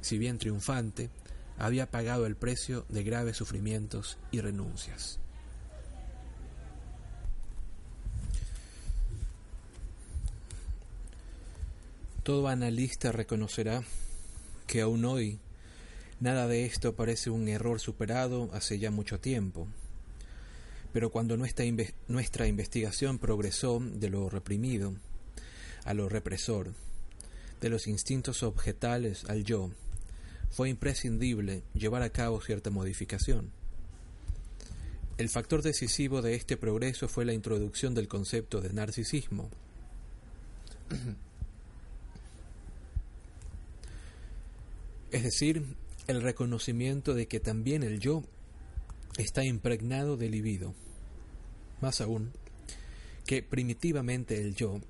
si 0.00 0.18
bien 0.18 0.38
triunfante, 0.38 1.10
había 1.58 1.90
pagado 1.90 2.26
el 2.26 2.36
precio 2.36 2.84
de 2.88 3.02
graves 3.02 3.36
sufrimientos 3.36 4.18
y 4.30 4.40
renuncias. 4.40 5.18
Todo 12.22 12.46
analista 12.46 13.10
reconocerá 13.10 13.82
que 14.68 14.80
aún 14.80 15.04
hoy 15.04 15.40
nada 16.20 16.46
de 16.46 16.66
esto 16.66 16.94
parece 16.94 17.30
un 17.30 17.48
error 17.48 17.80
superado 17.80 18.48
hace 18.52 18.78
ya 18.78 18.92
mucho 18.92 19.18
tiempo. 19.18 19.66
Pero 20.92 21.10
cuando 21.10 21.36
nuestra, 21.36 21.64
nuestra 22.06 22.46
investigación 22.46 23.18
progresó 23.18 23.80
de 23.80 24.08
lo 24.08 24.30
reprimido 24.30 24.94
a 25.84 25.94
lo 25.94 26.08
represor, 26.08 26.74
de 27.62 27.70
los 27.70 27.86
instintos 27.86 28.42
objetales 28.42 29.24
al 29.30 29.44
yo, 29.44 29.70
fue 30.50 30.68
imprescindible 30.68 31.62
llevar 31.72 32.02
a 32.02 32.10
cabo 32.10 32.40
cierta 32.40 32.68
modificación. 32.70 33.52
El 35.16 35.28
factor 35.28 35.62
decisivo 35.62 36.20
de 36.22 36.34
este 36.34 36.56
progreso 36.56 37.06
fue 37.08 37.24
la 37.24 37.32
introducción 37.32 37.94
del 37.94 38.08
concepto 38.08 38.60
de 38.60 38.72
narcisismo. 38.72 39.48
Es 45.12 45.24
decir, 45.24 45.62
el 46.06 46.22
reconocimiento 46.22 47.12
de 47.12 47.28
que 47.28 47.38
también 47.38 47.82
el 47.82 48.00
yo 48.00 48.24
está 49.18 49.44
impregnado 49.44 50.16
de 50.16 50.30
libido. 50.30 50.74
Más 51.82 52.00
aún, 52.00 52.32
que 53.26 53.42
primitivamente 53.42 54.40
el 54.40 54.54
yo 54.54 54.80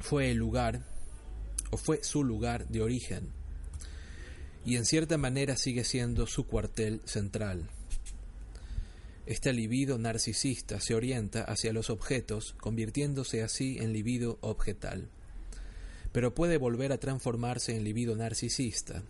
fue 0.00 0.30
el 0.30 0.36
lugar 0.36 0.84
o 1.70 1.76
fue 1.76 2.02
su 2.02 2.24
lugar 2.24 2.66
de 2.68 2.82
origen 2.82 3.28
y 4.64 4.76
en 4.76 4.84
cierta 4.84 5.16
manera 5.16 5.56
sigue 5.56 5.84
siendo 5.84 6.26
su 6.26 6.46
cuartel 6.46 7.00
central. 7.04 7.68
Este 9.26 9.52
libido 9.52 9.98
narcisista 9.98 10.80
se 10.80 10.94
orienta 10.94 11.42
hacia 11.42 11.72
los 11.72 11.90
objetos, 11.90 12.54
convirtiéndose 12.58 13.42
así 13.42 13.78
en 13.78 13.92
libido 13.92 14.38
objetal 14.40 15.08
pero 16.16 16.34
puede 16.34 16.56
volver 16.56 16.92
a 16.92 16.98
transformarse 16.98 17.76
en 17.76 17.84
libido 17.84 18.16
narcisista. 18.16 19.02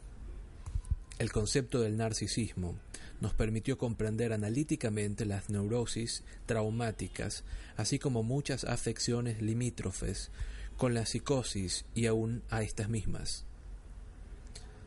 El 1.21 1.31
concepto 1.31 1.81
del 1.81 1.97
narcisismo 1.97 2.75
nos 3.21 3.33
permitió 3.33 3.79
comprender 3.79 4.33
analíticamente 4.33 5.25
las 5.25 5.49
neurosis 5.49 6.25
traumáticas, 6.47 7.45
así 7.77 8.01
como 8.01 8.25
muchas 8.25 8.65
afecciones 8.65 9.41
limítrofes 9.41 10.33
con 10.77 10.95
la 10.95 11.07
psicosis 11.07 11.85
y 11.95 12.07
aún 12.07 12.43
a 12.51 12.63
estas 12.63 12.89
mismas. 12.89 13.45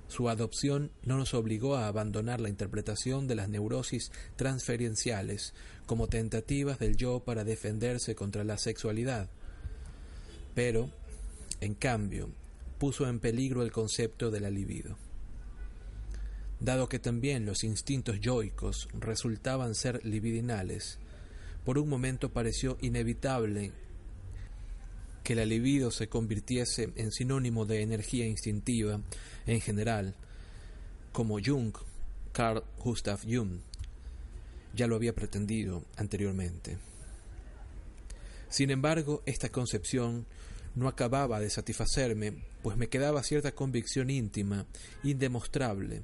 Su 0.08 0.28
adopción 0.28 0.92
no 1.04 1.18
nos 1.18 1.36
obligó 1.36 1.76
a 1.76 1.88
abandonar 1.88 2.42
la 2.42 2.50
interpretación 2.50 3.28
de 3.28 3.36
las 3.36 3.48
neurosis 3.48 4.12
transferenciales 4.36 5.54
como 5.86 6.08
tentativas 6.08 6.80
del 6.80 6.98
yo 6.98 7.20
para 7.20 7.44
defenderse 7.44 8.16
contra 8.16 8.44
la 8.44 8.58
sexualidad, 8.58 9.30
pero 10.56 10.90
en 11.62 11.76
cambio, 11.76 12.30
puso 12.80 13.08
en 13.08 13.20
peligro 13.20 13.62
el 13.62 13.72
concepto 13.72 14.32
de 14.32 14.40
la 14.40 14.50
libido. 14.50 14.98
Dado 16.60 16.90
que 16.90 17.00
también 17.00 17.46
los 17.46 17.64
instintos 17.64 18.20
yoicos 18.20 18.88
resultaban 18.94 19.76
ser 19.76 20.04
libidinales, 20.06 20.98
por 21.66 21.78
un 21.78 21.88
momento 21.88 22.32
pareció 22.32 22.78
inevitable 22.82 23.74
que 25.30 25.36
la 25.36 25.46
libido 25.46 25.92
se 25.92 26.10
convirtiese 26.10 26.92
en 26.96 27.12
sinónimo 27.12 27.68
de 27.68 27.84
energía 27.84 28.26
instintiva 28.26 29.00
en 29.46 29.62
general, 29.62 30.16
como 31.12 31.38
Jung, 31.40 31.72
Carl 32.32 32.64
Gustav 32.84 33.20
Jung, 33.30 33.60
ya 34.74 34.88
lo 34.88 34.96
había 34.96 35.14
pretendido 35.14 35.84
anteriormente. 35.98 36.80
Sin 38.50 38.72
embargo, 38.72 39.22
esta 39.28 39.50
concepción 39.50 40.26
no 40.74 40.88
acababa 40.88 41.40
de 41.40 41.52
satisfacerme, 41.52 42.34
pues 42.64 42.76
me 42.76 42.90
quedaba 42.90 43.22
cierta 43.22 43.52
convicción 43.52 44.10
íntima, 44.10 44.66
indemostrable, 45.04 46.02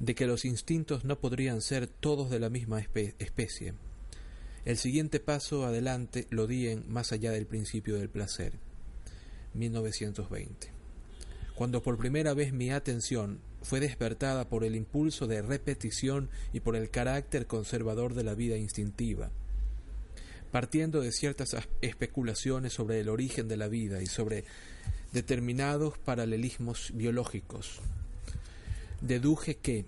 de 0.00 0.14
que 0.14 0.26
los 0.26 0.44
instintos 0.44 1.02
no 1.06 1.18
podrían 1.18 1.62
ser 1.62 1.86
todos 1.86 2.28
de 2.28 2.40
la 2.40 2.50
misma 2.50 2.80
especie. 2.80 3.72
El 4.64 4.76
siguiente 4.76 5.20
paso 5.20 5.66
adelante 5.66 6.26
lo 6.30 6.46
di 6.46 6.68
en 6.68 6.90
Más 6.90 7.12
allá 7.12 7.32
del 7.32 7.46
principio 7.46 7.96
del 7.96 8.08
placer, 8.08 8.54
1920, 9.54 10.68
cuando 11.54 11.82
por 11.82 11.98
primera 11.98 12.34
vez 12.34 12.52
mi 12.52 12.70
atención 12.70 13.40
fue 13.62 13.80
despertada 13.80 14.48
por 14.48 14.64
el 14.64 14.74
impulso 14.74 15.26
de 15.26 15.42
repetición 15.42 16.30
y 16.52 16.60
por 16.60 16.76
el 16.76 16.90
carácter 16.90 17.46
conservador 17.46 18.14
de 18.14 18.24
la 18.24 18.34
vida 18.34 18.56
instintiva 18.56 19.30
partiendo 20.54 21.00
de 21.00 21.10
ciertas 21.10 21.56
especulaciones 21.80 22.74
sobre 22.74 23.00
el 23.00 23.08
origen 23.08 23.48
de 23.48 23.56
la 23.56 23.66
vida 23.66 24.02
y 24.02 24.06
sobre 24.06 24.44
determinados 25.10 25.98
paralelismos 25.98 26.92
biológicos. 26.94 27.80
Deduje 29.00 29.56
que, 29.56 29.84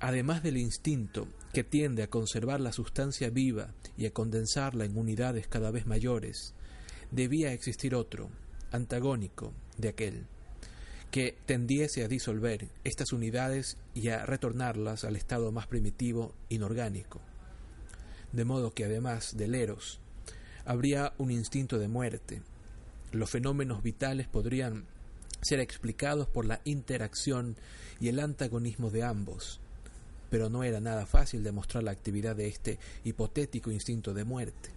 además 0.00 0.42
del 0.42 0.56
instinto 0.56 1.26
que 1.52 1.64
tiende 1.64 2.02
a 2.02 2.10
conservar 2.10 2.60
la 2.60 2.72
sustancia 2.72 3.30
viva 3.30 3.74
y 3.96 4.06
a 4.06 4.12
condensarla 4.12 4.84
en 4.84 4.96
unidades 4.96 5.48
cada 5.48 5.70
vez 5.70 5.86
mayores, 5.86 6.54
debía 7.10 7.52
existir 7.52 7.94
otro, 7.94 8.30
antagónico 8.72 9.52
de 9.78 9.88
aquel, 9.88 10.26
que 11.10 11.36
tendiese 11.46 12.04
a 12.04 12.08
disolver 12.08 12.68
estas 12.84 13.12
unidades 13.12 13.78
y 13.94 14.08
a 14.08 14.26
retornarlas 14.26 15.04
al 15.04 15.16
estado 15.16 15.52
más 15.52 15.66
primitivo, 15.66 16.34
inorgánico. 16.48 17.20
De 18.32 18.44
modo 18.44 18.72
que 18.72 18.84
además 18.84 19.36
del 19.36 19.54
eros, 19.54 20.00
habría 20.64 21.14
un 21.16 21.30
instinto 21.30 21.78
de 21.78 21.88
muerte. 21.88 22.42
Los 23.12 23.30
fenómenos 23.30 23.82
vitales 23.82 24.26
podrían 24.26 24.84
ser 25.40 25.60
explicados 25.60 26.26
por 26.28 26.44
la 26.44 26.60
interacción 26.64 27.56
y 28.00 28.08
el 28.08 28.20
antagonismo 28.20 28.90
de 28.90 29.04
ambos, 29.04 29.60
pero 30.30 30.48
no 30.50 30.64
era 30.64 30.80
nada 30.80 31.06
fácil 31.06 31.42
demostrar 31.42 31.84
la 31.84 31.90
actividad 31.90 32.36
de 32.36 32.48
este 32.48 32.78
hipotético 33.04 33.70
instinto 33.70 34.14
de 34.14 34.24
muerte. 34.24 34.70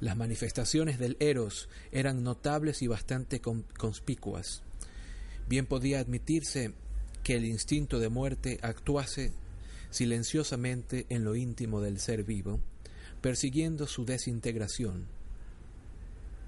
Las 0.00 0.16
manifestaciones 0.16 0.98
del 0.98 1.16
eros 1.20 1.68
eran 1.92 2.24
notables 2.24 2.82
y 2.82 2.88
bastante 2.88 3.40
conspicuas. 3.40 4.62
Bien 5.48 5.66
podía 5.66 6.00
admitirse 6.00 6.72
que 7.22 7.36
el 7.36 7.44
instinto 7.44 8.00
de 8.00 8.08
muerte 8.08 8.58
actuase 8.62 9.32
silenciosamente 9.90 11.06
en 11.10 11.22
lo 11.22 11.36
íntimo 11.36 11.80
del 11.80 12.00
ser 12.00 12.24
vivo, 12.24 12.60
persiguiendo 13.20 13.86
su 13.86 14.04
desintegración. 14.04 15.06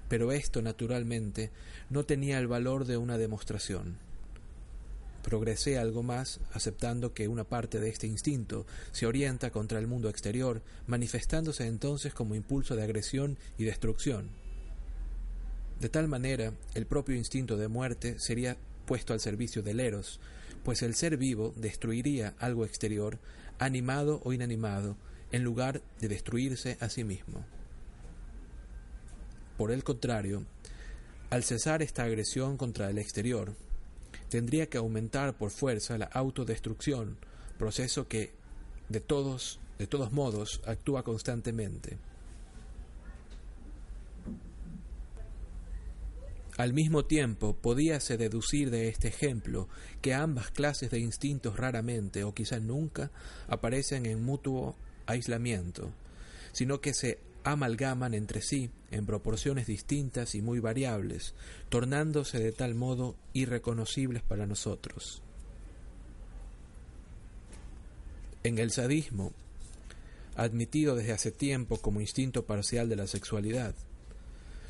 Pero 0.09 0.31
esto, 0.31 0.61
naturalmente, 0.61 1.51
no 1.89 2.03
tenía 2.05 2.39
el 2.39 2.47
valor 2.47 2.85
de 2.85 2.97
una 2.97 3.17
demostración. 3.17 3.97
Progresé 5.25 5.79
algo 5.79 6.03
más, 6.03 6.39
aceptando 6.53 7.15
que 7.15 7.27
una 7.27 7.45
parte 7.45 7.79
de 7.79 7.89
este 7.89 8.05
instinto 8.05 8.67
se 8.91 9.07
orienta 9.07 9.49
contra 9.49 9.79
el 9.79 9.87
mundo 9.87 10.07
exterior, 10.07 10.61
manifestándose 10.85 11.65
entonces 11.65 12.13
como 12.13 12.35
impulso 12.35 12.75
de 12.75 12.83
agresión 12.83 13.39
y 13.57 13.63
destrucción. 13.63 14.29
De 15.79 15.89
tal 15.89 16.07
manera, 16.07 16.53
el 16.75 16.85
propio 16.85 17.15
instinto 17.15 17.57
de 17.57 17.67
muerte 17.67 18.19
sería 18.19 18.55
puesto 18.85 19.13
al 19.13 19.19
servicio 19.19 19.63
del 19.63 19.79
eros, 19.79 20.19
pues 20.63 20.83
el 20.83 20.93
ser 20.93 21.17
vivo 21.17 21.55
destruiría 21.55 22.35
algo 22.37 22.63
exterior, 22.63 23.17
animado 23.57 24.21
o 24.25 24.31
inanimado, 24.31 24.95
en 25.31 25.43
lugar 25.43 25.81
de 26.01 26.07
destruirse 26.07 26.77
a 26.81 26.89
sí 26.89 27.03
mismo. 27.03 27.43
Por 29.57 29.71
el 29.71 29.83
contrario, 29.83 30.45
al 31.31 31.43
cesar 31.43 31.81
esta 31.81 32.03
agresión 32.03 32.57
contra 32.57 32.91
el 32.91 32.99
exterior, 32.99 33.55
tendría 34.29 34.67
que 34.67 34.77
aumentar 34.77 35.37
por 35.37 35.51
fuerza 35.51 35.97
la 35.97 36.05
autodestrucción, 36.05 37.17
proceso 37.57 38.07
que 38.07 38.33
de 38.89 38.99
todos, 38.99 39.59
de 39.77 39.87
todos 39.87 40.11
modos, 40.11 40.61
actúa 40.65 41.03
constantemente. 41.03 41.97
Al 46.57 46.71
mismo 46.71 47.03
tiempo, 47.03 47.53
podíase 47.53 48.15
deducir 48.15 48.71
de 48.71 48.87
este 48.87 49.09
ejemplo 49.09 49.67
que 50.01 50.13
ambas 50.13 50.51
clases 50.51 50.89
de 50.89 50.99
instintos 50.99 51.57
raramente 51.57 52.23
o 52.23 52.33
quizá 52.33 52.59
nunca 52.59 53.11
aparecen 53.49 54.05
en 54.05 54.23
mutuo 54.23 54.77
aislamiento, 55.05 55.91
sino 56.53 56.79
que 56.79 56.93
se 56.93 57.19
amalgaman 57.45 58.15
entre 58.15 58.41
sí 58.41 58.71
en 58.91 59.05
proporciones 59.05 59.67
distintas 59.67 60.35
y 60.35 60.41
muy 60.41 60.59
variables, 60.59 61.35
tornándose 61.69 62.39
de 62.39 62.51
tal 62.51 62.73
modo 62.73 63.15
irreconocibles 63.33 64.23
para 64.23 64.47
nosotros. 64.47 65.21
En 68.43 68.57
el 68.57 68.71
sadismo, 68.71 69.31
admitido 70.35 70.95
desde 70.95 71.13
hace 71.13 71.31
tiempo 71.31 71.77
como 71.77 72.01
instinto 72.01 72.45
parcial 72.45 72.89
de 72.89 72.95
la 72.95 73.07
sexualidad, 73.07 73.75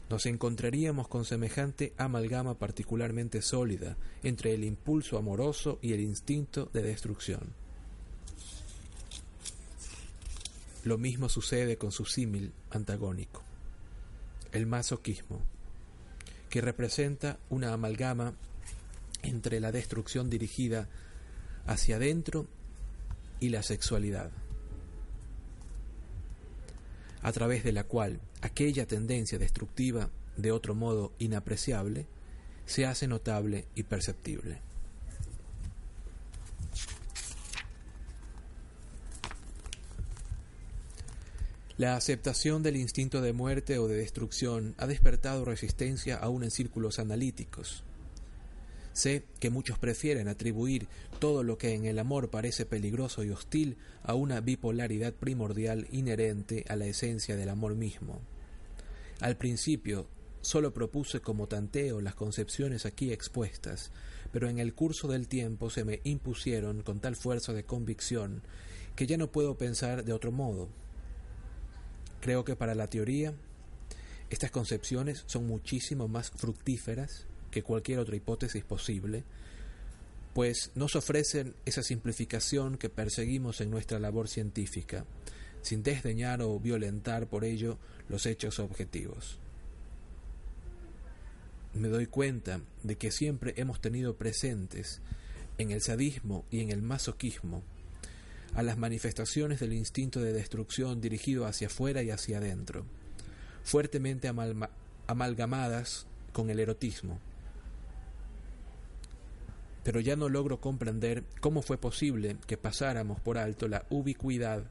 nos 0.10 0.26
encontraríamos 0.26 1.08
con 1.08 1.26
semejante 1.26 1.94
amalgama 1.98 2.60
particularmente 2.60 3.42
sólida 3.42 3.98
entre 4.22 4.54
el 4.54 4.64
impulso 4.66 5.18
amoroso 5.18 5.80
y 5.82 5.94
el 5.94 6.02
instinto 6.02 6.70
de 6.74 6.84
destrucción. 6.84 7.65
Lo 10.86 11.00
mismo 11.00 11.30
sucede 11.30 11.78
con 11.78 11.92
su 11.92 12.06
símil 12.06 12.54
antagónico, 12.70 13.42
el 14.52 14.68
masoquismo, 14.68 15.42
que 16.48 16.62
representa 16.62 17.40
una 17.50 17.74
amalgama 17.74 18.36
entre 19.24 19.60
la 19.60 19.72
destrucción 19.72 20.30
dirigida 20.30 20.88
hacia 21.66 21.96
adentro 21.96 22.46
y 23.40 23.50
la 23.50 23.64
sexualidad, 23.64 24.30
a 27.24 27.32
través 27.32 27.64
de 27.64 27.72
la 27.72 27.86
cual 27.86 28.20
aquella 28.42 28.86
tendencia 28.86 29.40
destructiva, 29.40 30.12
de 30.38 30.52
otro 30.52 30.76
modo 30.76 31.14
inapreciable, 31.18 32.06
se 32.68 32.86
hace 32.86 33.08
notable 33.08 33.66
y 33.74 33.82
perceptible. 33.82 34.62
La 41.78 41.98
aceptación 41.98 42.64
del 42.64 42.78
instinto 42.78 43.22
de 43.22 43.34
muerte 43.34 43.80
o 43.80 43.90
de 43.90 43.98
destrucción 43.98 44.76
ha 44.78 44.88
despertado 44.88 45.44
resistencia 45.44 46.16
aún 46.16 46.46
en 46.46 46.52
círculos 46.52 47.00
analíticos. 47.00 47.84
Sé 48.94 49.26
que 49.42 49.50
muchos 49.50 49.78
prefieren 49.78 50.30
atribuir 50.30 50.88
todo 51.20 51.44
lo 51.44 51.58
que 51.58 51.74
en 51.74 51.86
el 51.86 52.00
amor 52.00 52.30
parece 52.30 52.66
peligroso 52.66 53.26
y 53.26 53.30
hostil 53.30 53.76
a 54.04 54.14
una 54.14 54.40
bipolaridad 54.40 55.14
primordial 55.14 55.86
inherente 55.92 56.64
a 56.70 56.78
la 56.78 56.86
esencia 56.86 57.36
del 57.36 57.50
amor 57.50 57.76
mismo. 57.76 58.22
Al 59.20 59.36
principio 59.36 60.08
solo 60.40 60.74
propuse 60.74 61.20
como 61.20 61.48
tanteo 61.48 62.00
las 62.00 62.16
concepciones 62.16 62.86
aquí 62.86 63.12
expuestas, 63.12 63.92
pero 64.32 64.48
en 64.48 64.60
el 64.60 64.74
curso 64.74 65.10
del 65.10 65.28
tiempo 65.28 65.70
se 65.70 65.84
me 65.84 66.00
impusieron 66.06 66.84
con 66.84 67.02
tal 67.02 67.18
fuerza 67.18 67.52
de 67.52 67.66
convicción 67.66 68.44
que 68.96 69.08
ya 69.08 69.18
no 69.18 69.30
puedo 69.30 69.58
pensar 69.58 70.06
de 70.06 70.14
otro 70.14 70.32
modo. 70.32 70.70
Creo 72.26 72.44
que 72.44 72.56
para 72.56 72.74
la 72.74 72.88
teoría 72.88 73.36
estas 74.32 74.50
concepciones 74.50 75.24
son 75.28 75.46
muchísimo 75.46 76.08
más 76.08 76.32
fructíferas 76.32 77.28
que 77.52 77.62
cualquier 77.62 78.00
otra 78.00 78.16
hipótesis 78.16 78.64
posible, 78.64 79.24
pues 80.34 80.72
nos 80.74 80.96
ofrecen 80.96 81.54
esa 81.66 81.84
simplificación 81.84 82.80
que 82.80 82.90
perseguimos 82.90 83.62
en 83.62 83.70
nuestra 83.70 84.00
labor 84.00 84.28
científica, 84.28 85.06
sin 85.62 85.84
desdeñar 85.84 86.42
o 86.42 86.60
violentar 86.60 87.28
por 87.28 87.46
ello 87.46 87.78
los 88.10 88.26
hechos 88.26 88.58
objetivos. 88.58 89.38
Me 91.76 91.90
doy 91.90 92.08
cuenta 92.08 92.60
de 92.82 92.98
que 92.98 93.12
siempre 93.12 93.54
hemos 93.58 93.82
tenido 93.82 94.16
presentes 94.16 95.00
en 95.60 95.70
el 95.70 95.84
sadismo 95.84 96.44
y 96.50 96.62
en 96.62 96.72
el 96.72 96.82
masoquismo 96.82 97.62
a 98.56 98.64
las 98.64 98.78
manifestaciones 98.78 99.60
del 99.60 99.74
instinto 99.74 100.22
de 100.22 100.34
destrucción 100.34 101.02
dirigido 101.02 101.46
hacia 101.46 101.68
afuera 101.68 102.02
y 102.02 102.10
hacia 102.10 102.40
adentro, 102.40 102.86
fuertemente 103.64 104.32
amalgamadas 105.08 106.08
con 106.34 106.50
el 106.50 106.60
erotismo 106.60 107.20
pero 109.86 110.00
ya 110.00 110.16
no 110.16 110.30
logro 110.30 110.60
comprender 110.60 111.24
cómo 111.40 111.62
fue 111.62 111.78
posible 111.78 112.38
que 112.48 112.58
pasáramos 112.58 113.22
por 113.22 113.38
alto 113.38 113.68
la 113.68 113.86
ubicuidad 113.92 114.64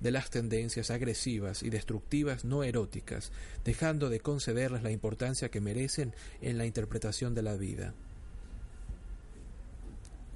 de 0.00 0.10
las 0.10 0.30
tendencias 0.30 0.90
agresivas 0.90 1.62
y 1.62 1.68
destructivas 1.68 2.46
no 2.46 2.64
eróticas, 2.64 3.30
dejando 3.62 4.08
de 4.08 4.20
concederles 4.20 4.82
la 4.82 4.90
importancia 4.90 5.50
que 5.50 5.60
merecen 5.60 6.14
en 6.40 6.56
la 6.56 6.64
interpretación 6.64 7.34
de 7.34 7.42
la 7.42 7.56
vida. 7.56 7.92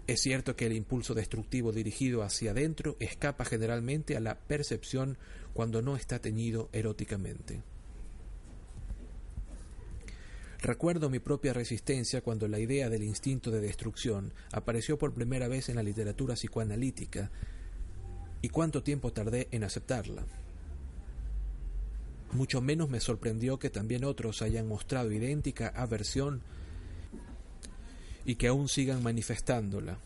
Es 0.08 0.22
cierto 0.22 0.56
que 0.56 0.64
el 0.64 0.72
impulso 0.72 1.12
destructivo 1.12 1.70
dirigido 1.70 2.22
hacia 2.22 2.52
adentro 2.52 2.96
escapa 2.98 3.44
generalmente 3.44 4.16
a 4.16 4.20
la 4.20 4.38
percepción 4.38 5.18
cuando 5.52 5.82
no 5.82 5.96
está 5.96 6.18
teñido 6.18 6.70
eróticamente. 6.72 7.60
Recuerdo 10.62 11.10
mi 11.10 11.18
propia 11.18 11.52
resistencia 11.52 12.22
cuando 12.22 12.48
la 12.48 12.58
idea 12.58 12.88
del 12.88 13.02
instinto 13.02 13.50
de 13.50 13.60
destrucción 13.60 14.32
apareció 14.50 14.98
por 14.98 15.12
primera 15.12 15.46
vez 15.46 15.68
en 15.68 15.76
la 15.76 15.82
literatura 15.82 16.36
psicoanalítica 16.36 17.30
y 18.40 18.48
cuánto 18.48 18.82
tiempo 18.82 19.12
tardé 19.12 19.48
en 19.50 19.62
aceptarla. 19.62 20.24
Mucho 22.32 22.62
menos 22.62 22.88
me 22.88 23.00
sorprendió 23.00 23.58
que 23.58 23.68
también 23.68 24.04
otros 24.04 24.40
hayan 24.40 24.68
mostrado 24.68 25.12
idéntica 25.12 25.68
aversión 25.68 26.40
y 28.28 28.36
que 28.36 28.48
aún 28.48 28.68
sigan 28.68 29.02
manifestándola. 29.02 29.96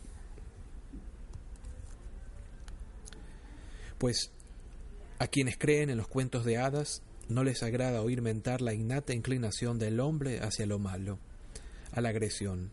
Pues 3.99 4.31
a 5.19 5.27
quienes 5.27 5.59
creen 5.59 5.91
en 5.91 5.99
los 5.99 6.07
cuentos 6.07 6.45
de 6.45 6.57
hadas 6.57 7.03
no 7.29 7.43
les 7.43 7.65
agrada 7.65 8.01
oír 8.01 8.23
mentar 8.23 8.61
la 8.61 8.75
innata 8.75 9.13
inclinación 9.13 9.81
del 9.81 9.99
hombre 9.99 10.39
hacia 10.39 10.67
lo 10.67 10.79
malo, 10.79 11.19
a 11.91 12.01
la 12.01 12.11
agresión, 12.11 12.71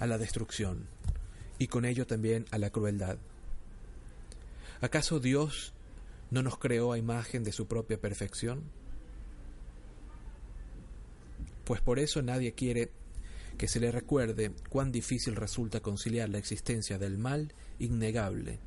a 0.00 0.08
la 0.08 0.18
destrucción, 0.18 0.88
y 1.60 1.68
con 1.68 1.84
ello 1.84 2.04
también 2.04 2.46
a 2.50 2.58
la 2.58 2.70
crueldad. 2.70 3.18
¿Acaso 4.80 5.20
Dios 5.20 5.74
no 6.32 6.42
nos 6.42 6.58
creó 6.58 6.90
a 6.90 6.98
imagen 6.98 7.44
de 7.44 7.52
su 7.52 7.68
propia 7.68 8.00
perfección? 8.00 8.64
Pues 11.62 11.80
por 11.80 12.00
eso 12.00 12.20
nadie 12.20 12.54
quiere 12.54 12.90
que 13.58 13.68
se 13.68 13.80
le 13.80 13.90
recuerde 13.92 14.52
cuán 14.68 14.92
difícil 14.92 15.36
resulta 15.36 15.80
conciliar 15.80 16.28
la 16.28 16.38
existencia 16.38 16.98
del 16.98 17.18
mal 17.18 17.52
innegable, 17.78 18.58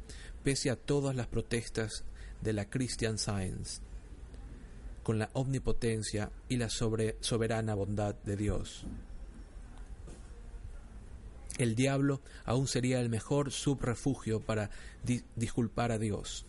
pese 0.43 0.69
a 0.69 0.75
todas 0.75 1.15
las 1.15 1.27
protestas 1.27 2.03
de 2.41 2.53
la 2.53 2.69
Christian 2.69 3.17
Science 3.17 3.81
con 5.05 5.19
la 5.19 5.29
omnipotencia 5.33 6.31
y 6.49 6.57
la 6.57 6.69
soberana 6.69 7.75
bondad 7.75 8.15
de 8.23 8.35
Dios. 8.35 8.85
El 11.59 11.75
diablo 11.75 12.21
aún 12.43 12.67
sería 12.67 12.99
el 12.99 13.09
mejor 13.09 13.51
subrefugio 13.51 14.39
para 14.39 14.71
disculpar 15.35 15.91
a 15.91 15.99
Dios, 15.99 16.47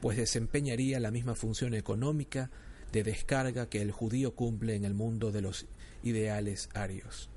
pues 0.00 0.16
desempeñaría 0.16 0.98
la 0.98 1.12
misma 1.12 1.36
función 1.36 1.74
económica 1.74 2.50
de 2.92 3.04
descarga 3.04 3.68
que 3.68 3.80
el 3.80 3.92
judío 3.92 4.34
cumple 4.34 4.74
en 4.74 4.84
el 4.84 4.94
mundo 4.94 5.30
de 5.30 5.42
los 5.42 5.66
ideales 6.04 6.68
arios. 6.74 7.28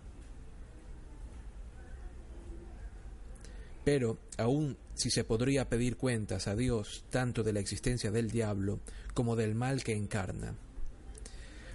Pero, 3.83 4.17
aun 4.37 4.77
si 4.95 5.09
se 5.09 5.23
podría 5.23 5.69
pedir 5.69 5.95
cuentas 5.95 6.47
a 6.47 6.55
Dios 6.55 7.05
tanto 7.09 7.43
de 7.43 7.53
la 7.53 7.61
existencia 7.61 8.11
del 8.11 8.29
diablo 8.29 8.81
como 9.13 9.37
del 9.37 9.55
mal 9.55 9.83
que 9.83 9.95
encarna, 9.95 10.55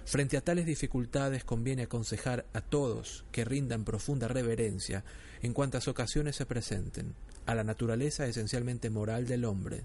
frente 0.05 0.37
a 0.37 0.41
tales 0.41 0.67
dificultades 0.67 1.43
conviene 1.43 1.83
aconsejar 1.83 2.45
a 2.53 2.61
todos 2.61 3.25
que 3.31 3.45
rindan 3.45 3.83
profunda 3.83 4.27
reverencia 4.27 5.03
en 5.41 5.53
cuantas 5.53 5.87
ocasiones 5.87 6.35
se 6.35 6.45
presenten 6.45 7.15
a 7.47 7.55
la 7.55 7.63
naturaleza 7.63 8.27
esencialmente 8.27 8.91
moral 8.91 9.25
del 9.25 9.45
hombre. 9.45 9.83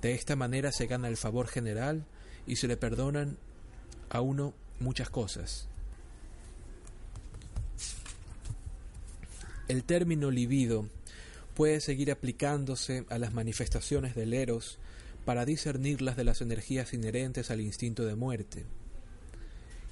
De 0.00 0.14
esta 0.14 0.36
manera 0.36 0.72
se 0.72 0.86
gana 0.86 1.08
el 1.08 1.18
favor 1.18 1.48
general 1.48 2.06
y 2.46 2.56
se 2.56 2.66
le 2.66 2.78
perdonan 2.78 3.36
a 4.08 4.22
uno 4.22 4.54
muchas 4.80 5.10
cosas, 5.10 5.68
El 9.66 9.84
término 9.84 10.30
libido 10.30 10.90
puede 11.54 11.80
seguir 11.80 12.10
aplicándose 12.10 13.06
a 13.08 13.18
las 13.18 13.32
manifestaciones 13.32 14.14
del 14.14 14.34
eros 14.34 14.78
para 15.24 15.46
discernirlas 15.46 16.18
de 16.18 16.24
las 16.24 16.42
energías 16.42 16.92
inherentes 16.92 17.50
al 17.50 17.62
instinto 17.62 18.04
de 18.04 18.14
muerte. 18.14 18.66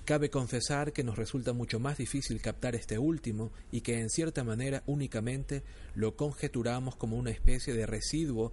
Cabe 0.05 0.29
confesar 0.29 0.93
que 0.93 1.05
nos 1.05 1.17
resulta 1.17 1.55
mucho 1.55 1.81
más 1.81 1.97
difícil 1.97 2.43
captar 2.43 2.75
este 2.75 2.99
último 2.99 3.51
y 3.71 3.81
que 3.81 4.01
en 4.01 4.11
cierta 4.11 4.45
manera 4.45 4.83
únicamente 4.87 5.63
lo 5.95 6.17
conjeturamos 6.17 6.97
como 6.97 7.17
una 7.17 7.31
especie 7.31 7.73
de 7.73 7.87
residuo 7.87 8.53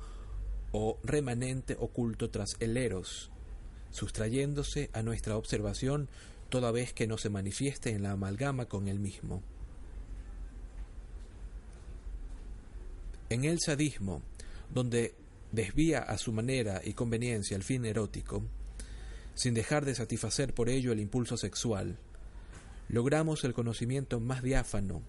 o 0.72 1.00
remanente 1.04 1.76
oculto 1.80 2.30
tras 2.30 2.56
el 2.62 2.78
eros, 2.78 3.30
sustrayéndose 3.92 4.90
a 4.94 5.02
nuestra 5.02 5.36
observación 5.36 6.08
toda 6.48 6.72
vez 6.72 6.94
que 6.94 7.08
no 7.08 7.18
se 7.18 7.30
manifieste 7.30 7.90
en 7.90 8.04
la 8.04 8.12
amalgama 8.12 8.68
con 8.68 8.88
el 8.88 9.00
mismo. 9.00 9.44
En 13.30 13.46
el 13.46 13.60
sadismo, 13.60 14.22
donde 14.74 15.16
desvía 15.52 16.00
a 16.00 16.18
su 16.18 16.32
manera 16.32 16.82
y 16.84 16.94
conveniencia 16.94 17.56
el 17.56 17.64
fin 17.64 17.86
erótico, 17.86 18.44
sin 19.36 19.54
dejar 19.54 19.86
de 19.86 19.96
satisfacer 19.96 20.54
por 20.54 20.70
ello 20.70 20.92
el 20.92 21.00
impulso 21.00 21.38
sexual, 21.38 21.98
logramos 22.90 23.44
el 23.44 23.54
conocimiento 23.54 24.20
más 24.20 24.44
diáfano 24.44 25.02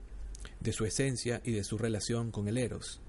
de 0.60 0.72
su 0.72 0.84
esencia 0.84 1.40
y 1.44 1.52
de 1.52 1.64
su 1.64 1.78
relación 1.78 2.30
con 2.30 2.48
el 2.48 2.58
eros. 2.58 3.00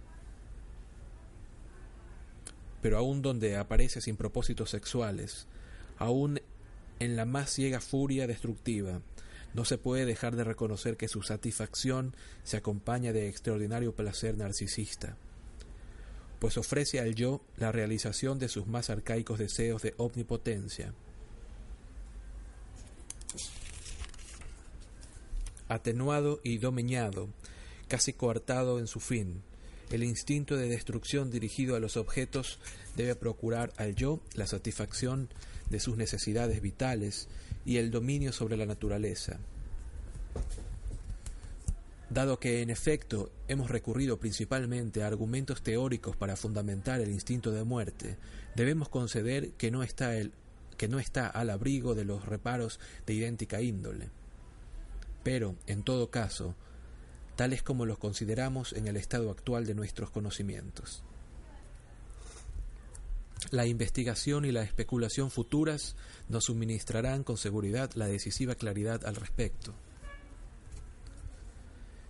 pero 2.81 2.97
aun 2.97 3.21
donde 3.21 3.57
aparece 3.57 4.01
sin 4.01 4.17
propósitos 4.17 4.71
sexuales, 4.71 5.47
aun 5.97 6.41
en 6.99 7.15
la 7.15 7.25
más 7.25 7.51
ciega 7.51 7.79
furia 7.79 8.27
destructiva, 8.27 9.01
no 9.53 9.65
se 9.65 9.77
puede 9.77 10.05
dejar 10.05 10.35
de 10.35 10.43
reconocer 10.43 10.97
que 10.97 11.07
su 11.07 11.21
satisfacción 11.21 12.15
se 12.43 12.57
acompaña 12.57 13.13
de 13.13 13.27
extraordinario 13.27 13.95
placer 13.95 14.37
narcisista, 14.37 15.17
pues 16.39 16.57
ofrece 16.57 16.99
al 16.99 17.15
yo 17.15 17.41
la 17.57 17.71
realización 17.71 18.39
de 18.39 18.47
sus 18.47 18.67
más 18.67 18.89
arcaicos 18.89 19.39
deseos 19.39 19.81
de 19.81 19.93
omnipotencia. 19.97 20.93
Atenuado 25.67 26.41
y 26.43 26.57
domeñado, 26.57 27.29
casi 27.87 28.13
coartado 28.13 28.79
en 28.79 28.87
su 28.87 28.99
fin, 28.99 29.41
el 29.91 30.03
instinto 30.03 30.55
de 30.55 30.69
destrucción 30.69 31.31
dirigido 31.31 31.75
a 31.75 31.79
los 31.79 31.97
objetos 31.97 32.59
debe 32.95 33.15
procurar 33.15 33.73
al 33.77 33.95
yo 33.95 34.21
la 34.35 34.47
satisfacción 34.47 35.29
de 35.69 35.79
sus 35.79 35.97
necesidades 35.97 36.61
vitales 36.61 37.27
y 37.65 37.77
el 37.77 37.91
dominio 37.91 38.31
sobre 38.31 38.57
la 38.57 38.65
naturaleza. 38.65 39.39
Dado 42.09 42.39
que 42.39 42.61
en 42.61 42.69
efecto 42.69 43.31
hemos 43.47 43.71
recurrido 43.71 44.19
principalmente 44.19 45.01
a 45.01 45.07
argumentos 45.07 45.61
teóricos 45.61 46.17
para 46.17 46.35
fundamentar 46.35 46.99
el 46.99 47.09
instinto 47.09 47.51
de 47.51 47.63
muerte, 47.63 48.17
debemos 48.53 48.89
conceder 48.89 49.51
que 49.51 49.71
no 49.71 49.81
está, 49.81 50.17
el, 50.17 50.33
que 50.75 50.89
no 50.89 50.99
está 50.99 51.27
al 51.27 51.49
abrigo 51.49 51.95
de 51.95 52.03
los 52.03 52.25
reparos 52.25 52.81
de 53.05 53.13
idéntica 53.13 53.61
índole. 53.61 54.09
Pero, 55.23 55.55
en 55.67 55.83
todo 55.83 56.09
caso, 56.09 56.55
tales 57.37 57.63
como 57.63 57.85
los 57.85 57.97
consideramos 57.97 58.73
en 58.73 58.87
el 58.87 58.97
estado 58.97 59.31
actual 59.31 59.65
de 59.65 59.75
nuestros 59.75 60.11
conocimientos. 60.11 61.03
La 63.49 63.65
investigación 63.65 64.45
y 64.45 64.51
la 64.51 64.61
especulación 64.61 65.31
futuras 65.31 65.95
nos 66.29 66.45
suministrarán 66.45 67.23
con 67.23 67.37
seguridad 67.37 67.91
la 67.95 68.07
decisiva 68.07 68.55
claridad 68.55 69.05
al 69.05 69.15
respecto. 69.15 69.73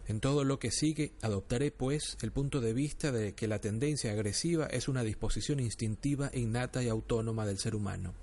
En 0.08 0.20
todo 0.20 0.44
lo 0.44 0.60
que 0.60 0.72
sigue, 0.72 1.14
adoptaré, 1.22 1.72
pues, 1.72 2.18
el 2.22 2.32
punto 2.32 2.60
de 2.60 2.74
vista 2.74 3.12
de 3.14 3.34
que 3.34 3.48
la 3.48 3.60
tendencia 3.60 4.12
agresiva 4.12 4.66
es 4.66 4.90
una 4.90 5.04
disposición 5.04 5.62
instintiva, 5.62 6.30
innata 6.34 6.84
y 6.84 6.90
autónoma 6.90 7.46
del 7.46 7.60
ser 7.60 7.76
humano. 7.76 8.14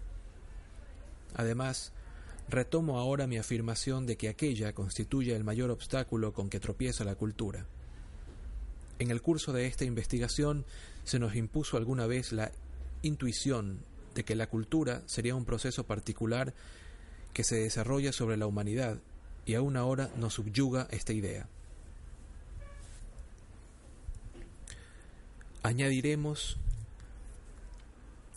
Además, 1.35 1.93
retomo 2.49 2.99
ahora 2.99 3.27
mi 3.27 3.39
afirmación 3.39 4.07
de 4.07 4.17
que 4.17 4.29
aquella 4.29 4.75
constituye 4.75 5.35
el 5.35 5.45
mayor 5.45 5.71
obstáculo 5.71 6.35
con 6.35 6.51
que 6.51 6.61
tropieza 6.61 7.05
la 7.05 7.15
cultura. 7.15 7.65
En 8.99 9.11
el 9.11 9.23
curso 9.23 9.53
de 9.53 9.67
esta 9.67 9.85
investigación 9.85 10.65
se 11.05 11.19
nos 11.19 11.37
impuso 11.37 11.77
alguna 11.77 12.07
vez 12.07 12.33
la 12.33 12.53
intuición 13.03 13.81
de 14.15 14.25
que 14.25 14.35
la 14.35 14.49
cultura 14.49 15.03
sería 15.07 15.35
un 15.35 15.45
proceso 15.45 15.85
particular 15.85 16.55
que 17.33 17.45
se 17.45 17.57
desarrolla 17.57 18.13
sobre 18.13 18.37
la 18.37 18.47
humanidad 18.47 18.99
y 19.47 19.55
aún 19.55 19.77
ahora 19.77 20.11
nos 20.17 20.35
subyuga 20.35 20.89
esta 20.91 21.13
idea. 21.13 21.49
Añadiremos 25.63 26.59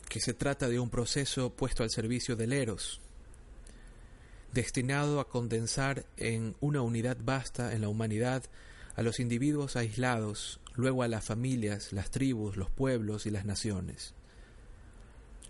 que 0.08 0.20
se 0.20 0.34
trata 0.34 0.68
de 0.68 0.80
un 0.80 0.90
proceso 0.90 1.52
puesto 1.52 1.84
al 1.84 1.90
servicio 1.90 2.36
del 2.36 2.54
eros, 2.54 3.02
destinado 4.54 5.20
a 5.20 5.30
condensar 5.30 6.06
en 6.18 6.56
una 6.60 6.82
unidad 6.82 7.18
vasta 7.24 7.74
en 7.74 7.82
la 7.82 7.90
humanidad 7.90 8.44
a 8.96 9.02
los 9.02 9.20
individuos 9.20 9.76
aislados, 9.76 10.60
luego 10.76 11.04
a 11.04 11.08
las 11.08 11.24
familias, 11.24 11.94
las 11.94 12.12
tribus, 12.12 12.58
los 12.58 12.70
pueblos 12.70 13.26
y 13.26 13.32
las 13.32 13.46
naciones. 13.46 14.14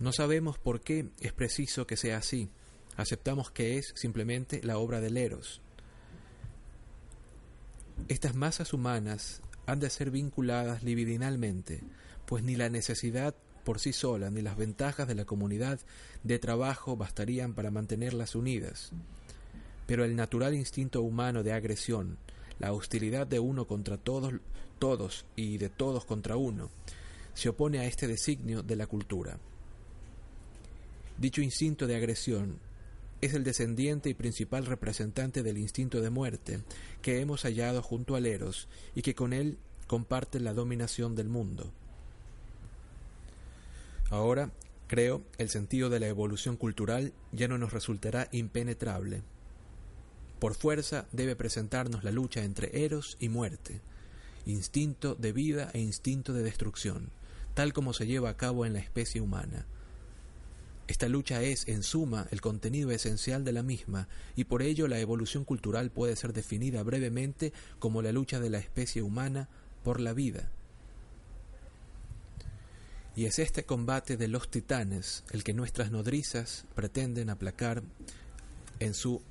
No 0.01 0.11
sabemos 0.11 0.57
por 0.57 0.81
qué 0.81 1.11
es 1.19 1.31
preciso 1.31 1.85
que 1.85 1.95
sea 1.95 2.17
así. 2.17 2.49
Aceptamos 2.97 3.51
que 3.51 3.77
es 3.77 3.93
simplemente 3.95 4.59
la 4.63 4.79
obra 4.79 4.99
del 4.99 5.15
Eros. 5.15 5.61
Estas 8.07 8.33
masas 8.33 8.73
humanas 8.73 9.43
han 9.67 9.79
de 9.79 9.91
ser 9.91 10.09
vinculadas 10.09 10.81
libidinalmente, 10.81 11.83
pues 12.25 12.43
ni 12.43 12.55
la 12.55 12.67
necesidad 12.69 13.35
por 13.63 13.79
sí 13.79 13.93
sola 13.93 14.31
ni 14.31 14.41
las 14.41 14.57
ventajas 14.57 15.07
de 15.07 15.13
la 15.13 15.25
comunidad 15.25 15.79
de 16.23 16.39
trabajo 16.39 16.97
bastarían 16.97 17.53
para 17.53 17.69
mantenerlas 17.69 18.33
unidas. 18.33 18.93
Pero 19.85 20.03
el 20.03 20.15
natural 20.15 20.55
instinto 20.55 21.03
humano 21.03 21.43
de 21.43 21.53
agresión, 21.53 22.17
la 22.57 22.73
hostilidad 22.73 23.27
de 23.27 23.37
uno 23.37 23.67
contra 23.67 23.97
todos, 23.97 24.33
todos 24.79 25.27
y 25.35 25.59
de 25.59 25.69
todos 25.69 26.05
contra 26.05 26.37
uno, 26.37 26.71
se 27.35 27.49
opone 27.49 27.77
a 27.77 27.85
este 27.85 28.07
designio 28.07 28.63
de 28.63 28.75
la 28.75 28.87
cultura. 28.87 29.37
Dicho 31.21 31.43
instinto 31.43 31.85
de 31.85 31.95
agresión 31.95 32.57
es 33.21 33.35
el 33.35 33.43
descendiente 33.43 34.09
y 34.09 34.15
principal 34.15 34.65
representante 34.65 35.43
del 35.43 35.59
instinto 35.59 36.01
de 36.01 36.09
muerte 36.09 36.63
que 37.03 37.21
hemos 37.21 37.43
hallado 37.43 37.83
junto 37.83 38.15
al 38.15 38.25
Eros 38.25 38.67
y 38.95 39.03
que 39.03 39.13
con 39.13 39.31
él 39.31 39.59
comparte 39.85 40.39
la 40.39 40.55
dominación 40.55 41.15
del 41.15 41.29
mundo. 41.29 41.71
Ahora, 44.09 44.49
creo, 44.87 45.21
el 45.37 45.49
sentido 45.49 45.91
de 45.91 45.99
la 45.99 46.07
evolución 46.07 46.57
cultural 46.57 47.13
ya 47.31 47.47
no 47.47 47.59
nos 47.59 47.71
resultará 47.71 48.27
impenetrable. 48.31 49.21
Por 50.39 50.55
fuerza 50.55 51.05
debe 51.11 51.35
presentarnos 51.35 52.03
la 52.03 52.09
lucha 52.09 52.43
entre 52.43 52.83
Eros 52.83 53.17
y 53.19 53.29
muerte, 53.29 53.79
instinto 54.47 55.13
de 55.13 55.33
vida 55.33 55.69
e 55.73 55.81
instinto 55.81 56.33
de 56.33 56.41
destrucción, 56.41 57.11
tal 57.53 57.73
como 57.73 57.93
se 57.93 58.07
lleva 58.07 58.31
a 58.31 58.37
cabo 58.37 58.65
en 58.65 58.73
la 58.73 58.79
especie 58.79 59.21
humana. 59.21 59.67
Esta 60.91 61.07
lucha 61.07 61.41
es, 61.41 61.69
en 61.69 61.83
suma, 61.83 62.27
el 62.31 62.41
contenido 62.41 62.91
esencial 62.91 63.45
de 63.45 63.53
la 63.53 63.63
misma, 63.63 64.09
y 64.35 64.43
por 64.43 64.61
ello 64.61 64.89
la 64.89 64.99
evolución 64.99 65.45
cultural 65.45 65.89
puede 65.89 66.17
ser 66.17 66.33
definida 66.33 66.83
brevemente 66.83 67.53
como 67.79 68.01
la 68.01 68.11
lucha 68.11 68.41
de 68.41 68.49
la 68.49 68.57
especie 68.57 69.01
humana 69.01 69.47
por 69.85 70.01
la 70.01 70.11
vida. 70.11 70.51
Y 73.15 73.23
es 73.23 73.39
este 73.39 73.63
combate 73.63 74.17
de 74.17 74.27
los 74.27 74.51
titanes 74.51 75.23
el 75.31 75.45
que 75.45 75.53
nuestras 75.53 75.91
nodrizas 75.91 76.65
pretenden 76.75 77.29
aplacar 77.29 77.83
en 78.81 78.93
su 78.93 79.21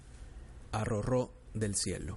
arrorró 0.73 1.31
del 1.53 1.75
cielo. 1.75 2.17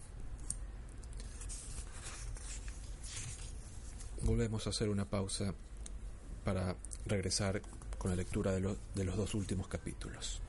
Volvemos 4.22 4.68
a 4.68 4.70
hacer 4.70 4.88
una 4.88 5.04
pausa 5.04 5.54
para 6.46 6.78
regresar 7.06 7.62
con 8.04 8.12
la 8.12 8.18
lectura 8.18 8.51
de, 8.51 8.76
de 8.95 9.04
los 9.06 9.16
dos 9.16 9.34
últimos 9.34 9.70
capítulos. 9.70 10.41